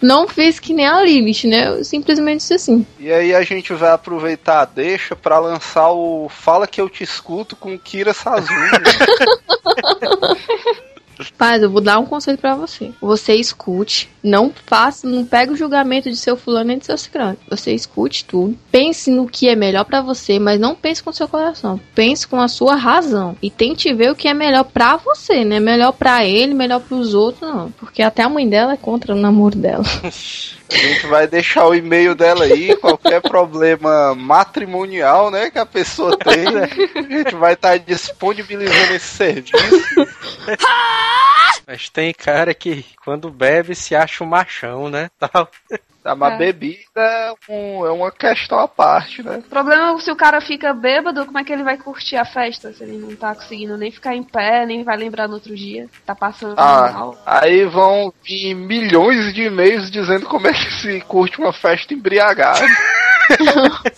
[0.00, 1.68] não fiz que nem a Lilith, né?
[1.68, 2.86] Eu simplesmente disse assim.
[2.98, 7.04] E aí a gente vai aproveitar a deixa pra lançar o Fala Que Eu Te
[7.04, 8.50] Escuto com Kira Sazumi.
[11.36, 12.92] Paz, eu vou dar um conselho pra você.
[13.00, 17.36] Você escute, não faça, não pega o julgamento de seu fulano nem de seu ciclano.
[17.48, 21.28] Você escute tudo, pense no que é melhor pra você, mas não pense com seu
[21.28, 21.80] coração.
[21.94, 25.60] Pense com a sua razão e tente ver o que é melhor pra você, né?
[25.60, 27.70] Melhor pra ele, melhor pros outros, não.
[27.72, 29.84] Porque até a mãe dela é contra o namoro dela.
[30.72, 36.16] A gente vai deixar o e-mail dela aí, qualquer problema matrimonial, né, que a pessoa
[36.16, 36.68] tem, né?
[36.94, 40.06] A gente vai estar disponibilizando esse serviço.
[41.66, 45.10] Mas tem cara que quando bebe se acha um machão, né?
[45.18, 45.50] Tal.
[46.02, 46.36] Tá, mas É.
[46.38, 49.36] bebida é, um- é uma questão à parte, né?
[49.44, 52.24] O problema é se o cara fica bêbado, como é que ele vai curtir a
[52.24, 52.72] festa?
[52.72, 55.88] Se ele não tá conseguindo nem ficar em pé, nem vai lembrar no outro dia.
[56.06, 57.22] Tá passando Ah, mal.
[57.26, 62.60] aí vão vir milhões de e-mails dizendo como é que se curte uma festa embriagada.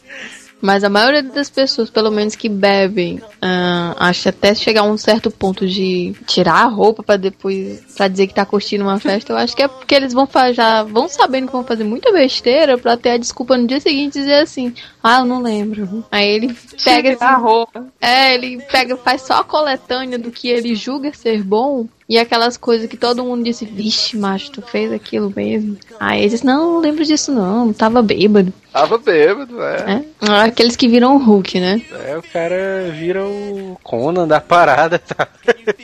[0.61, 4.97] Mas a maioria das pessoas, pelo menos que bebem, ah, acha até chegar a um
[4.97, 9.33] certo ponto de tirar a roupa pra depois pra dizer que tá curtindo uma festa.
[9.33, 12.79] Eu acho que é porque eles vão já vão sabendo que vão fazer muita besteira
[12.79, 16.05] pra ter a desculpa no dia seguinte e dizer assim: "Ah, eu não lembro".
[16.11, 17.87] Aí ele pega Tirar a roupa.
[18.01, 22.59] é, ele pega, faz só a coletânea do que ele julga ser bom e aquelas
[22.59, 25.79] coisas que todo mundo disse, vixe, macho, tu fez aquilo mesmo.
[25.99, 28.53] Aí ele diz, não, não lembro disso não, tava bêbado.
[28.71, 30.05] Tava bêbado, é.
[30.21, 30.31] É?
[30.45, 31.81] Aqueles que viram o Hulk, né?
[32.07, 35.27] É, o cara vira o Conan da parada, tá?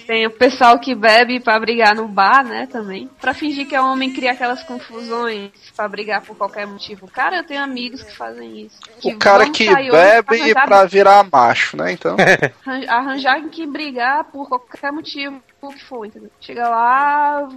[0.06, 3.09] Tem o pessoal que bebe pra brigar no bar, né, também.
[3.20, 7.07] Pra fingir que é homem, cria aquelas confusões pra brigar por qualquer motivo.
[7.09, 8.78] Cara, eu tenho amigos que fazem isso.
[9.01, 11.92] Que O cara que sair hoje bebe arranjar- pra virar macho, né?
[11.92, 12.16] Então.
[12.66, 16.30] arran- arranjar que brigar por qualquer motivo o que for, entendeu?
[16.40, 17.49] Chega lá,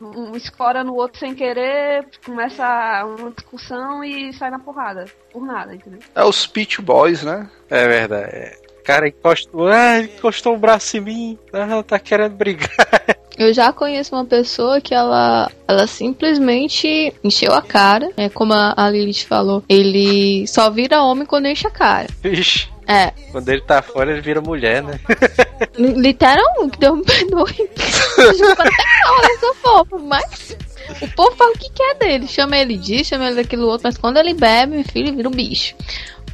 [0.00, 5.04] um escora no outro sem querer, começa uma discussão e sai na porrada.
[5.32, 6.00] Por nada, entendeu?
[6.14, 7.48] É os Pitch Boys, né?
[7.70, 8.56] É verdade.
[8.88, 8.92] É.
[8.94, 12.70] cara encostou, ah, encostou o braço em mim, ah, tá querendo brigar.
[13.38, 18.10] Eu já conheço uma pessoa que ela, ela simplesmente encheu a cara.
[18.16, 19.62] É como a Lilith falou.
[19.68, 22.08] Ele só vira homem quando enche a cara.
[22.20, 22.68] Vixe.
[22.88, 23.12] É.
[23.30, 24.98] Quando ele tá fora, ele vira mulher, né?
[25.78, 27.70] Literalmente, deu um perdoe.
[28.56, 30.56] falar essa fofa, mas
[31.00, 32.26] o povo fala o que quer dele.
[32.26, 35.32] Chama ele disso, chama ele daquilo outro, mas quando ele bebe, meu filho, vira um
[35.32, 35.76] bicho.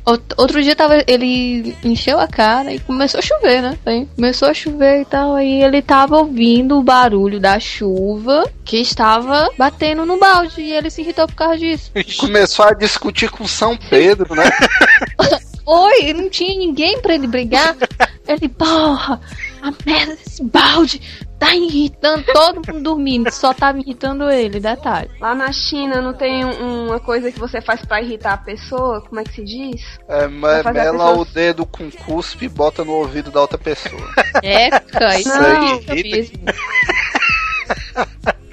[0.07, 3.79] Out- Outro dia tava, ele encheu a cara e começou a chover, né?
[3.85, 5.35] Bem, começou a chover e tal.
[5.35, 10.61] Aí ele tava ouvindo o barulho da chuva que estava batendo no balde.
[10.61, 11.91] E ele se irritou por causa disso.
[12.19, 14.45] Começou a discutir com São Pedro, né?
[15.67, 17.75] Oi, não tinha ninguém pra ele brigar.
[18.27, 19.21] Ele, porra,
[19.61, 20.99] a merda desse balde
[21.39, 23.31] tá irritando todo mundo dormindo.
[23.31, 25.11] Só tava irritando ele, detalhe.
[25.21, 29.01] Lá na China não tem um- uma coisa que você faz pra irritar a pessoa?
[29.03, 29.83] Como é que se diz?
[30.09, 34.03] É, mela pessoa- o dedo com cuspe e bota no ouvido da outra pessoa.
[34.43, 35.81] Eca, isso Não.
[35.89, 36.45] mesmo.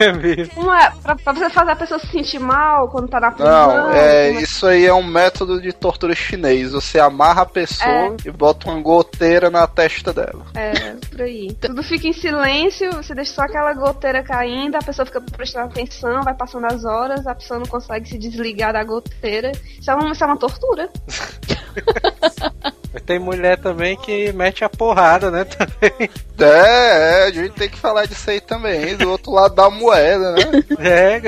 [0.00, 0.62] É mesmo.
[0.62, 3.68] Uma, pra, pra você fazer a pessoa se sentir mal quando tá na prisão.
[3.68, 6.72] Não, é, como isso aí é um método de tortura chinês.
[6.72, 10.46] Você amarra a pessoa e bota uma goteira na testa dela.
[10.54, 11.52] É, por aí.
[11.60, 16.22] Tudo fica em silêncio, você deixa só aquela goteira caindo, a pessoa fica prestando atenção,
[16.22, 19.52] vai passando as horas, a pessoa não consegue se desligar da goteira.
[19.78, 20.88] Isso é uma, isso é uma tortura.
[22.92, 25.44] Mas tem mulher também que mete a porrada, né?
[25.44, 26.10] Também.
[26.38, 30.32] É, é, a gente tem que falar disso aí também, do outro lado da moeda,
[30.32, 30.42] né?
[30.78, 31.20] É,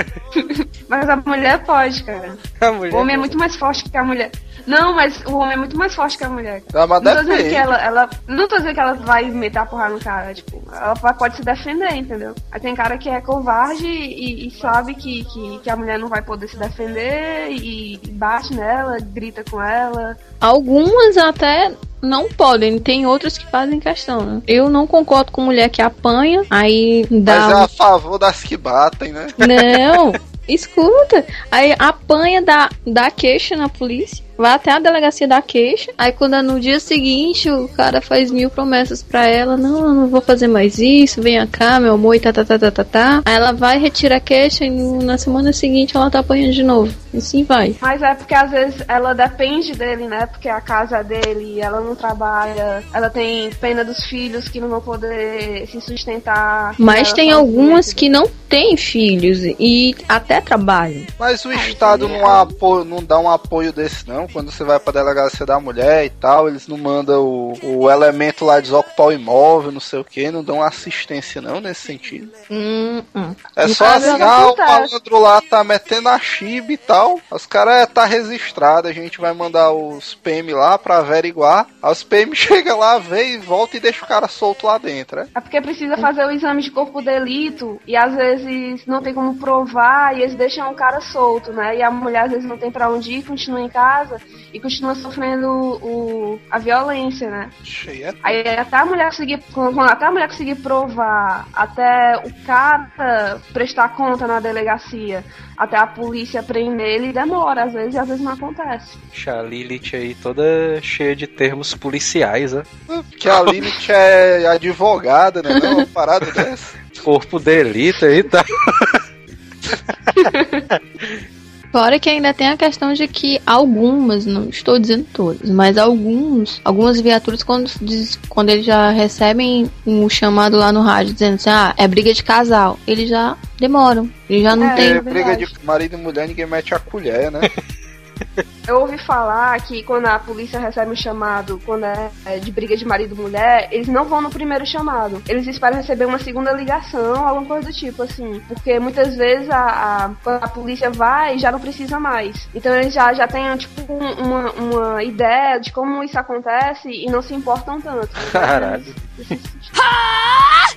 [0.89, 2.37] Mas a mulher pode, cara.
[2.61, 2.95] a mulher.
[2.95, 4.31] O homem é muito mais forte que a mulher.
[4.67, 6.63] Não, mas o homem é muito mais forte que a mulher.
[6.63, 6.85] cara.
[6.85, 8.11] Ah, mas não tô dizendo que ela, ela.
[8.27, 11.43] Não tô dizendo que ela vai meter a porrada no cara, tipo, ela pode se
[11.43, 12.35] defender, entendeu?
[12.51, 16.09] Aí tem cara que é covarde e, e sabe que, que, que a mulher não
[16.09, 20.17] vai poder se defender e, bate nela, grita com ela.
[20.41, 24.43] Algumas até não podem, tem outras que fazem questão, né?
[24.47, 27.49] Eu não concordo com mulher que apanha, aí dá.
[27.49, 29.29] Mas é a favor das que batem, né?
[29.39, 30.13] Não,
[30.49, 31.25] escuta.
[31.51, 34.25] Aí apanha, dá, dá queixa na polícia.
[34.37, 35.93] Vai até a delegacia da queixa.
[35.97, 39.57] Aí quando é no dia seguinte o cara faz mil promessas pra ela.
[39.57, 41.23] Não, eu não vou fazer mais isso.
[41.23, 43.23] Venha cá, meu amor, e tá, tá, tá, tá, tá, tá.
[43.25, 46.63] Aí ela vai, retira a queixa e no- na semana seguinte ela tá apanhando de
[46.63, 46.93] novo.
[47.13, 47.77] E assim vai.
[47.81, 50.27] Mas é porque às vezes ela depende dele, né?
[50.27, 54.69] Porque a casa é dele, ela não trabalha, ela tem pena dos filhos que não
[54.69, 56.75] vão poder se sustentar.
[56.79, 61.03] Mas tem algumas que não têm filhos e até trabalham.
[61.19, 64.22] Mas o Estado não, apo- não dá um apoio desse, não.
[64.29, 68.45] Quando você vai pra delegacia da mulher e tal, eles não mandam o, o elemento
[68.45, 72.31] lá desocupar o imóvel, não sei o que, não dão assistência, não, nesse sentido.
[72.51, 73.35] Hum, hum.
[73.57, 77.21] É No só caso, assim, ah, o malandro lá tá metendo a chiba e tal.
[77.31, 81.67] Os caras é, tá registrado, a gente vai mandar os PM lá pra averiguar.
[81.83, 85.21] Aí os PM chega lá, vê e volta e deixa o cara solto lá dentro,
[85.21, 85.29] né?
[85.35, 89.15] É porque precisa fazer o exame de corpo de delito e às vezes não tem
[89.15, 91.77] como provar e eles deixam o cara solto, né?
[91.77, 94.12] E a mulher às vezes não tem pra onde ir, continua em casa
[94.53, 97.51] e continua sofrendo o, a violência, né?
[97.63, 98.15] Cheia.
[98.23, 103.91] Aí até a mulher conseguir, quando até a mulher conseguir provar, até o cara prestar
[103.91, 105.25] conta na delegacia,
[105.57, 108.99] até a polícia prender ele, demora às vezes e às vezes não acontece.
[109.27, 112.63] A Lilith aí toda cheia de termos policiais, né?
[112.87, 115.59] Porque a Lilith é advogada, né?
[115.61, 116.81] Não, uma parada dessa.
[117.03, 118.45] Corpo delito aí, tá?
[121.73, 126.61] Fora que ainda tem a questão de que algumas, não estou dizendo todas, mas alguns,
[126.65, 131.49] algumas viaturas quando, diz- quando eles já recebem um chamado lá no rádio dizendo assim,
[131.49, 134.91] ah, é briga de casal, eles já demoram, eles já não É, tem.
[134.91, 137.41] É, briga de marido e mulher, ninguém mete a colher, né?
[138.67, 142.77] Eu ouvi falar que quando a polícia recebe um chamado, quando é é de briga
[142.77, 145.21] de marido e mulher, eles não vão no primeiro chamado.
[145.29, 148.41] Eles esperam receber uma segunda ligação, alguma coisa do tipo, assim.
[148.47, 149.59] Porque muitas vezes a,
[150.05, 152.49] a, quando a polícia vai, já não precisa mais.
[152.55, 157.07] Então eles já, já têm, tipo, um- uma, uma ideia de como isso acontece e
[157.11, 158.11] não se importam tanto.
[158.31, 158.95] Caralho.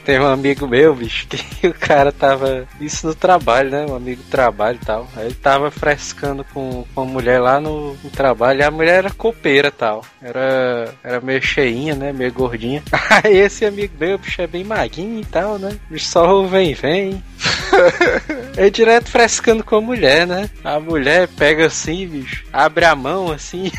[0.05, 2.67] Tem um amigo meu, bicho, que o cara tava.
[2.79, 3.85] Isso no trabalho, né?
[3.89, 5.07] Um amigo do trabalho e tal.
[5.15, 8.59] Aí ele tava frescando com, com a mulher lá no, no trabalho.
[8.59, 10.05] E a mulher era copeira e tal.
[10.21, 12.13] Era, era meio cheinha, né?
[12.13, 12.83] Meio gordinha.
[13.23, 15.75] Aí esse amigo meu, bicho, é bem maguinho e tal, né?
[15.89, 17.23] Bicho só vem, vem.
[18.57, 20.49] É direto frescando com a mulher, né?
[20.63, 23.69] A mulher pega assim, bicho, abre a mão assim.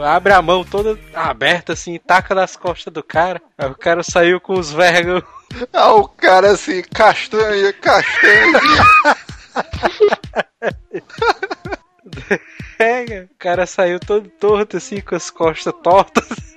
[0.00, 3.42] Abre a mão toda aberta assim, taca nas costas do cara.
[3.58, 5.22] Aí o cara saiu com os vergos.
[5.70, 8.58] Ah, o cara assim, castanha, castanha.
[12.78, 16.51] É, o cara saiu todo torto, assim, com as costas tortas.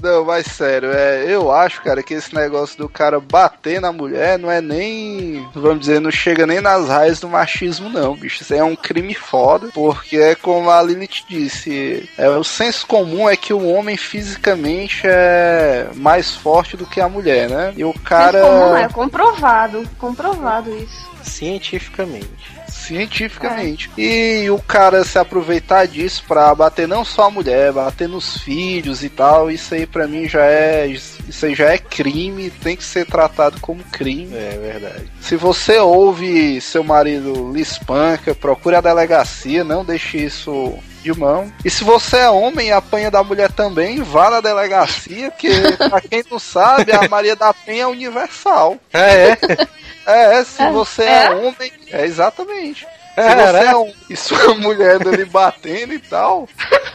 [0.00, 4.38] Não, mas sério, é, eu acho, cara, que esse negócio do cara bater na mulher
[4.38, 8.42] não é nem, vamos dizer, não chega nem nas raízes do machismo, não, bicho.
[8.42, 12.86] Isso aí é um crime foda, porque é como a Lilith disse, é, o senso
[12.86, 17.72] comum é que o homem fisicamente é mais forte do que a mulher, né?
[17.76, 18.40] E o cara.
[18.40, 21.08] Mas como é comprovado, comprovado isso.
[21.24, 22.57] Cientificamente.
[22.88, 23.90] Cientificamente.
[23.96, 29.04] E o cara se aproveitar disso pra bater não só a mulher, bater nos filhos
[29.04, 30.86] e tal, isso aí pra mim já é.
[30.86, 34.34] Isso aí já é crime, tem que ser tratado como crime.
[34.34, 35.10] É verdade.
[35.20, 40.78] Se você ouve seu marido lhe espanca, procure a delegacia, não deixe isso
[41.12, 41.50] de mão.
[41.64, 46.00] E se você é homem e apanha da mulher também, vá na delegacia, que pra
[46.00, 48.76] quem não sabe, a Maria da Penha é universal.
[48.92, 49.68] É, é.
[50.06, 52.86] É, se você é, homem, é exatamente.
[53.14, 56.48] Se você é um e sua mulher ali batendo e tal,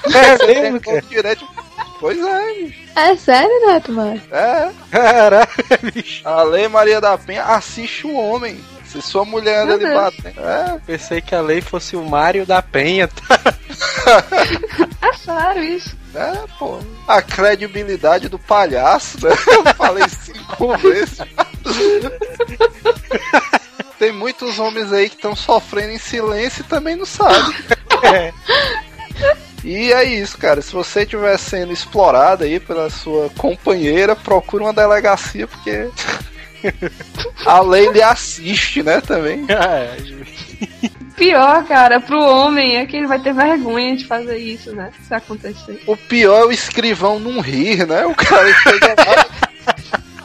[0.06, 1.48] É você mesmo, tem como direto.
[2.00, 2.80] Pois é, bicho.
[2.96, 4.22] É sério, Neto, mano?
[4.32, 4.72] É.
[4.92, 6.28] Caraca, bicho.
[6.28, 8.60] A Lei Maria da Penha assiste o homem.
[8.94, 10.40] Se sua mulher Meu ali batendo.
[10.40, 10.80] É.
[10.86, 13.08] Pensei que a lei fosse o Mário da Penha.
[13.08, 13.40] tá?
[15.02, 15.98] É sério isso.
[16.14, 16.80] É, pô.
[17.08, 19.34] A credibilidade do palhaço, né?
[19.48, 21.18] Eu falei cinco vezes.
[23.98, 27.56] Tem muitos homens aí que estão sofrendo em silêncio e também não sabem.
[29.64, 30.62] E é isso, cara.
[30.62, 35.90] Se você estiver sendo explorado aí pela sua companheira, procure uma delegacia, porque
[37.46, 39.46] a lei lhe assiste, né, também.
[39.54, 39.98] É,
[41.16, 44.92] Pior, cara, pro homem é que ele vai ter vergonha de fazer isso, né?
[45.08, 45.82] Se acontecer.
[45.86, 48.06] O pior é o escrivão não rir, né?
[48.06, 49.26] O cara chega lá.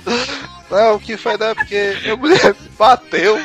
[0.70, 1.55] Não, o que foi, né?
[1.55, 3.39] Porque a mulher bateu.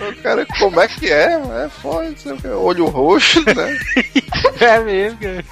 [0.00, 1.34] O cara, como é que é?
[1.34, 2.48] É, foi, não sei o quê.
[2.48, 3.78] olho roxo, né?
[4.60, 5.44] é mesmo, cara.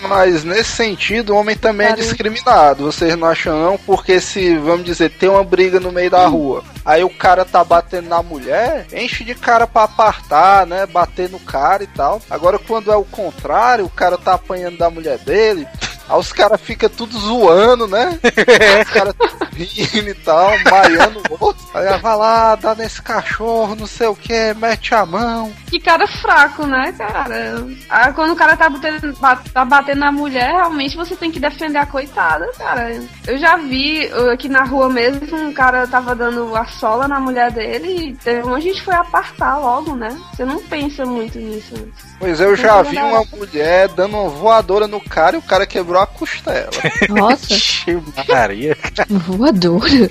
[0.00, 2.06] Mas nesse sentido, o homem também é Caramba.
[2.06, 2.84] discriminado.
[2.84, 3.78] Vocês não acham não?
[3.78, 7.64] Porque se, vamos dizer, tem uma briga no meio da rua, aí o cara tá
[7.64, 10.84] batendo na mulher, enche de cara pra apartar, né?
[10.86, 12.20] Bater no cara e tal.
[12.28, 15.66] Agora, quando é o contrário, o cara tá apanhando da mulher dele.
[16.08, 18.18] Aí os caras ficam tudo zoando, né?
[18.84, 19.14] Os caras
[19.54, 21.64] rindo e tal, maiando o outro.
[21.72, 25.52] Aí ela vai lá, dá nesse cachorro, não sei o que, mete a mão.
[25.70, 27.64] Que cara fraco, né, cara?
[27.88, 31.38] Ah, quando o cara tá batendo, ba- tá batendo na mulher, realmente você tem que
[31.38, 33.00] defender a coitada, cara.
[33.26, 37.20] Eu já vi uh, aqui na rua mesmo, um cara tava dando a sola na
[37.20, 40.08] mulher dele e teve um gente foi apartar logo, né?
[40.34, 41.74] Você não pensa muito nisso.
[42.18, 45.93] Pois eu já vi uma mulher dando uma voadora no cara e o cara quebrou
[46.02, 46.70] a costela.
[47.08, 47.54] Nossa,
[48.28, 48.76] Maria.
[49.08, 50.10] voadora.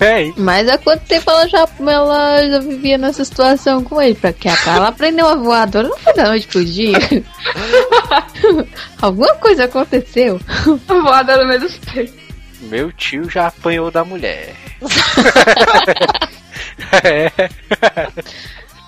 [0.00, 4.14] É, Mas há quanto tempo ela já, ela já vivia nessa situação com ele?
[4.14, 6.96] Pra que ela aprendeu a voadora não foi da noite pro dia.
[9.00, 10.40] Alguma coisa aconteceu.
[10.86, 12.14] Voada no meio dos peitos.
[12.62, 14.54] meu tio já apanhou da mulher.
[17.04, 17.30] é.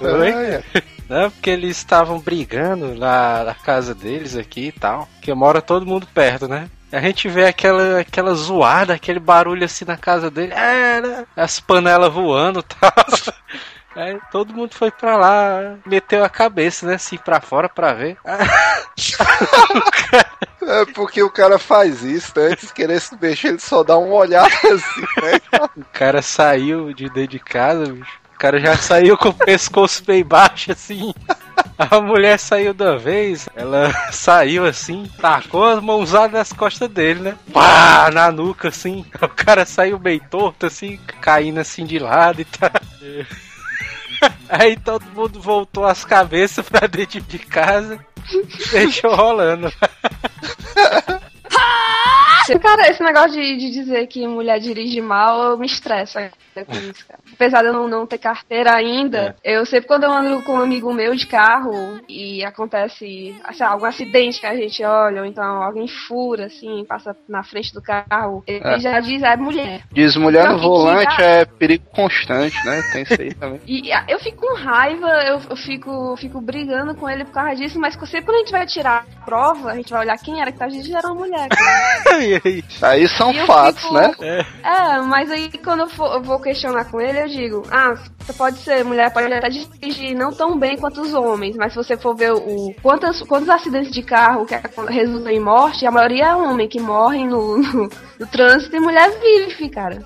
[0.01, 0.28] Oi?
[0.31, 0.62] É,
[1.09, 5.09] Não, porque eles estavam brigando lá na casa deles aqui e tal.
[5.22, 6.68] Que mora todo mundo perto, né?
[6.93, 10.52] A gente vê aquela, aquela zoada, aquele barulho assim na casa dele.
[10.52, 11.26] É, né?
[11.36, 12.93] As panelas voando e tal.
[13.97, 16.94] Aí todo mundo foi pra lá, meteu a cabeça, né?
[16.94, 18.16] Assim, pra fora pra ver.
[20.60, 22.48] É porque o cara faz isso, né?
[22.48, 25.40] Antes de querer se mexer, ele só dá um olhar assim, né?
[25.74, 28.20] O cara saiu de dentro de casa, bicho.
[28.39, 31.12] O cara já saiu com o pescoço bem baixo, assim.
[31.77, 37.36] A mulher saiu da vez, ela saiu assim, tacou as mãozadas nas costas dele, né?
[37.52, 39.05] Pá, na nuca, assim.
[39.20, 42.70] O cara saiu bem torto, assim, caindo assim de lado e tal.
[44.48, 47.98] Aí todo mundo voltou as cabeças pra dentro de casa
[48.31, 49.69] e deixou rolando.
[52.57, 56.33] Cara, esse negócio de, de dizer que mulher dirige mal, eu me estresso ainda
[56.66, 57.20] com isso, cara.
[57.33, 60.61] Apesar de eu não, não ter carteira ainda, eu sempre quando eu ando com um
[60.62, 65.45] amigo meu de carro e acontece assim, algum acidente que a gente olha, ou então
[65.62, 68.81] alguém fura, assim, passa na frente do carro, ele É.
[68.81, 69.83] já diz, é mulher.
[69.93, 72.83] Diz mulher Não, no volante que- é perigo constante, né?
[72.93, 73.61] Tem isso aí também.
[73.66, 77.79] E eu fico com raiva, eu, eu fico, fico brigando com ele por causa disso,
[77.79, 80.51] mas sempre quando a gente vai tirar a prova, a gente vai olhar quem era
[80.51, 81.49] que tá dirigindo, era uma mulher.
[82.82, 84.44] Aí são E fatos, fico- né?
[84.62, 88.32] É, mas aí quando eu, for- eu vou questionar com ele, eu digo, ah, você
[88.32, 91.97] pode ser, mulher pode até dirigir não tão bem quanto os homens, mas se você
[91.97, 94.55] for ver o quantos, quantos acidentes de carro que
[94.89, 99.10] resultam em morte, a maioria é homem que morre no, no, no trânsito e mulher
[99.20, 100.02] vive, cara.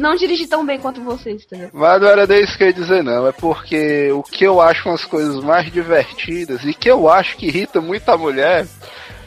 [0.00, 1.70] Não dirigir tão bem quanto vocês, entendeu?
[1.72, 3.26] Mas não era nem isso que eu ia dizer, não.
[3.28, 7.46] É porque o que eu acho umas coisas mais divertidas e que eu acho que
[7.46, 8.66] irrita muito a mulher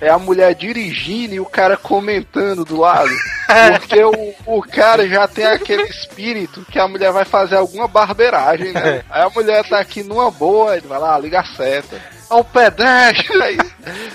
[0.02, 3.12] é a mulher dirigindo e o cara comentando do lado.
[3.80, 8.72] Porque o, o cara já tem aquele espírito que a mulher vai fazer alguma barbeiragem,
[8.72, 9.04] né?
[9.10, 12.00] Aí a mulher tá aqui numa boa, ele vai lá, liga a seta.
[12.30, 13.58] Ó o pedestre aí.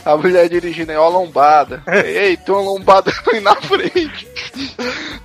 [0.05, 1.83] A mulher dirigindo aí, ó lombada.
[2.05, 4.29] Ei, tem uma lombada aí na frente.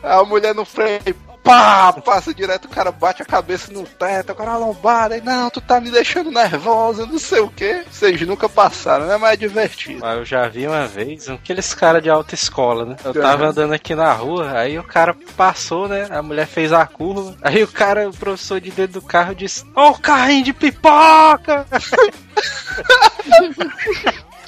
[0.02, 4.52] A mulher no freio, pá, passa direto, o cara bate a cabeça no teto, agora
[4.52, 7.84] a lombada, aí, não, tu tá me deixando nervosa, não sei o que.
[7.90, 9.18] Vocês nunca passaram, né?
[9.18, 10.00] Mas é divertido.
[10.02, 12.96] Mas eu já vi uma vez aqueles caras de alta escola, né?
[13.04, 16.08] Eu tava andando aqui na rua, aí o cara passou, né?
[16.10, 17.36] A mulher fez a curva.
[17.42, 21.66] Aí o cara, o professor de dentro do carro disse: Ó, o carrinho de pipoca!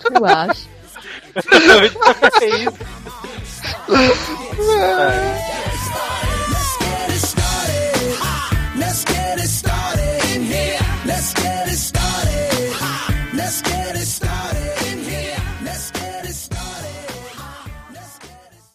[0.04, 0.68] Eu acho.
[2.42, 2.78] é isso.
[3.88, 4.32] Let's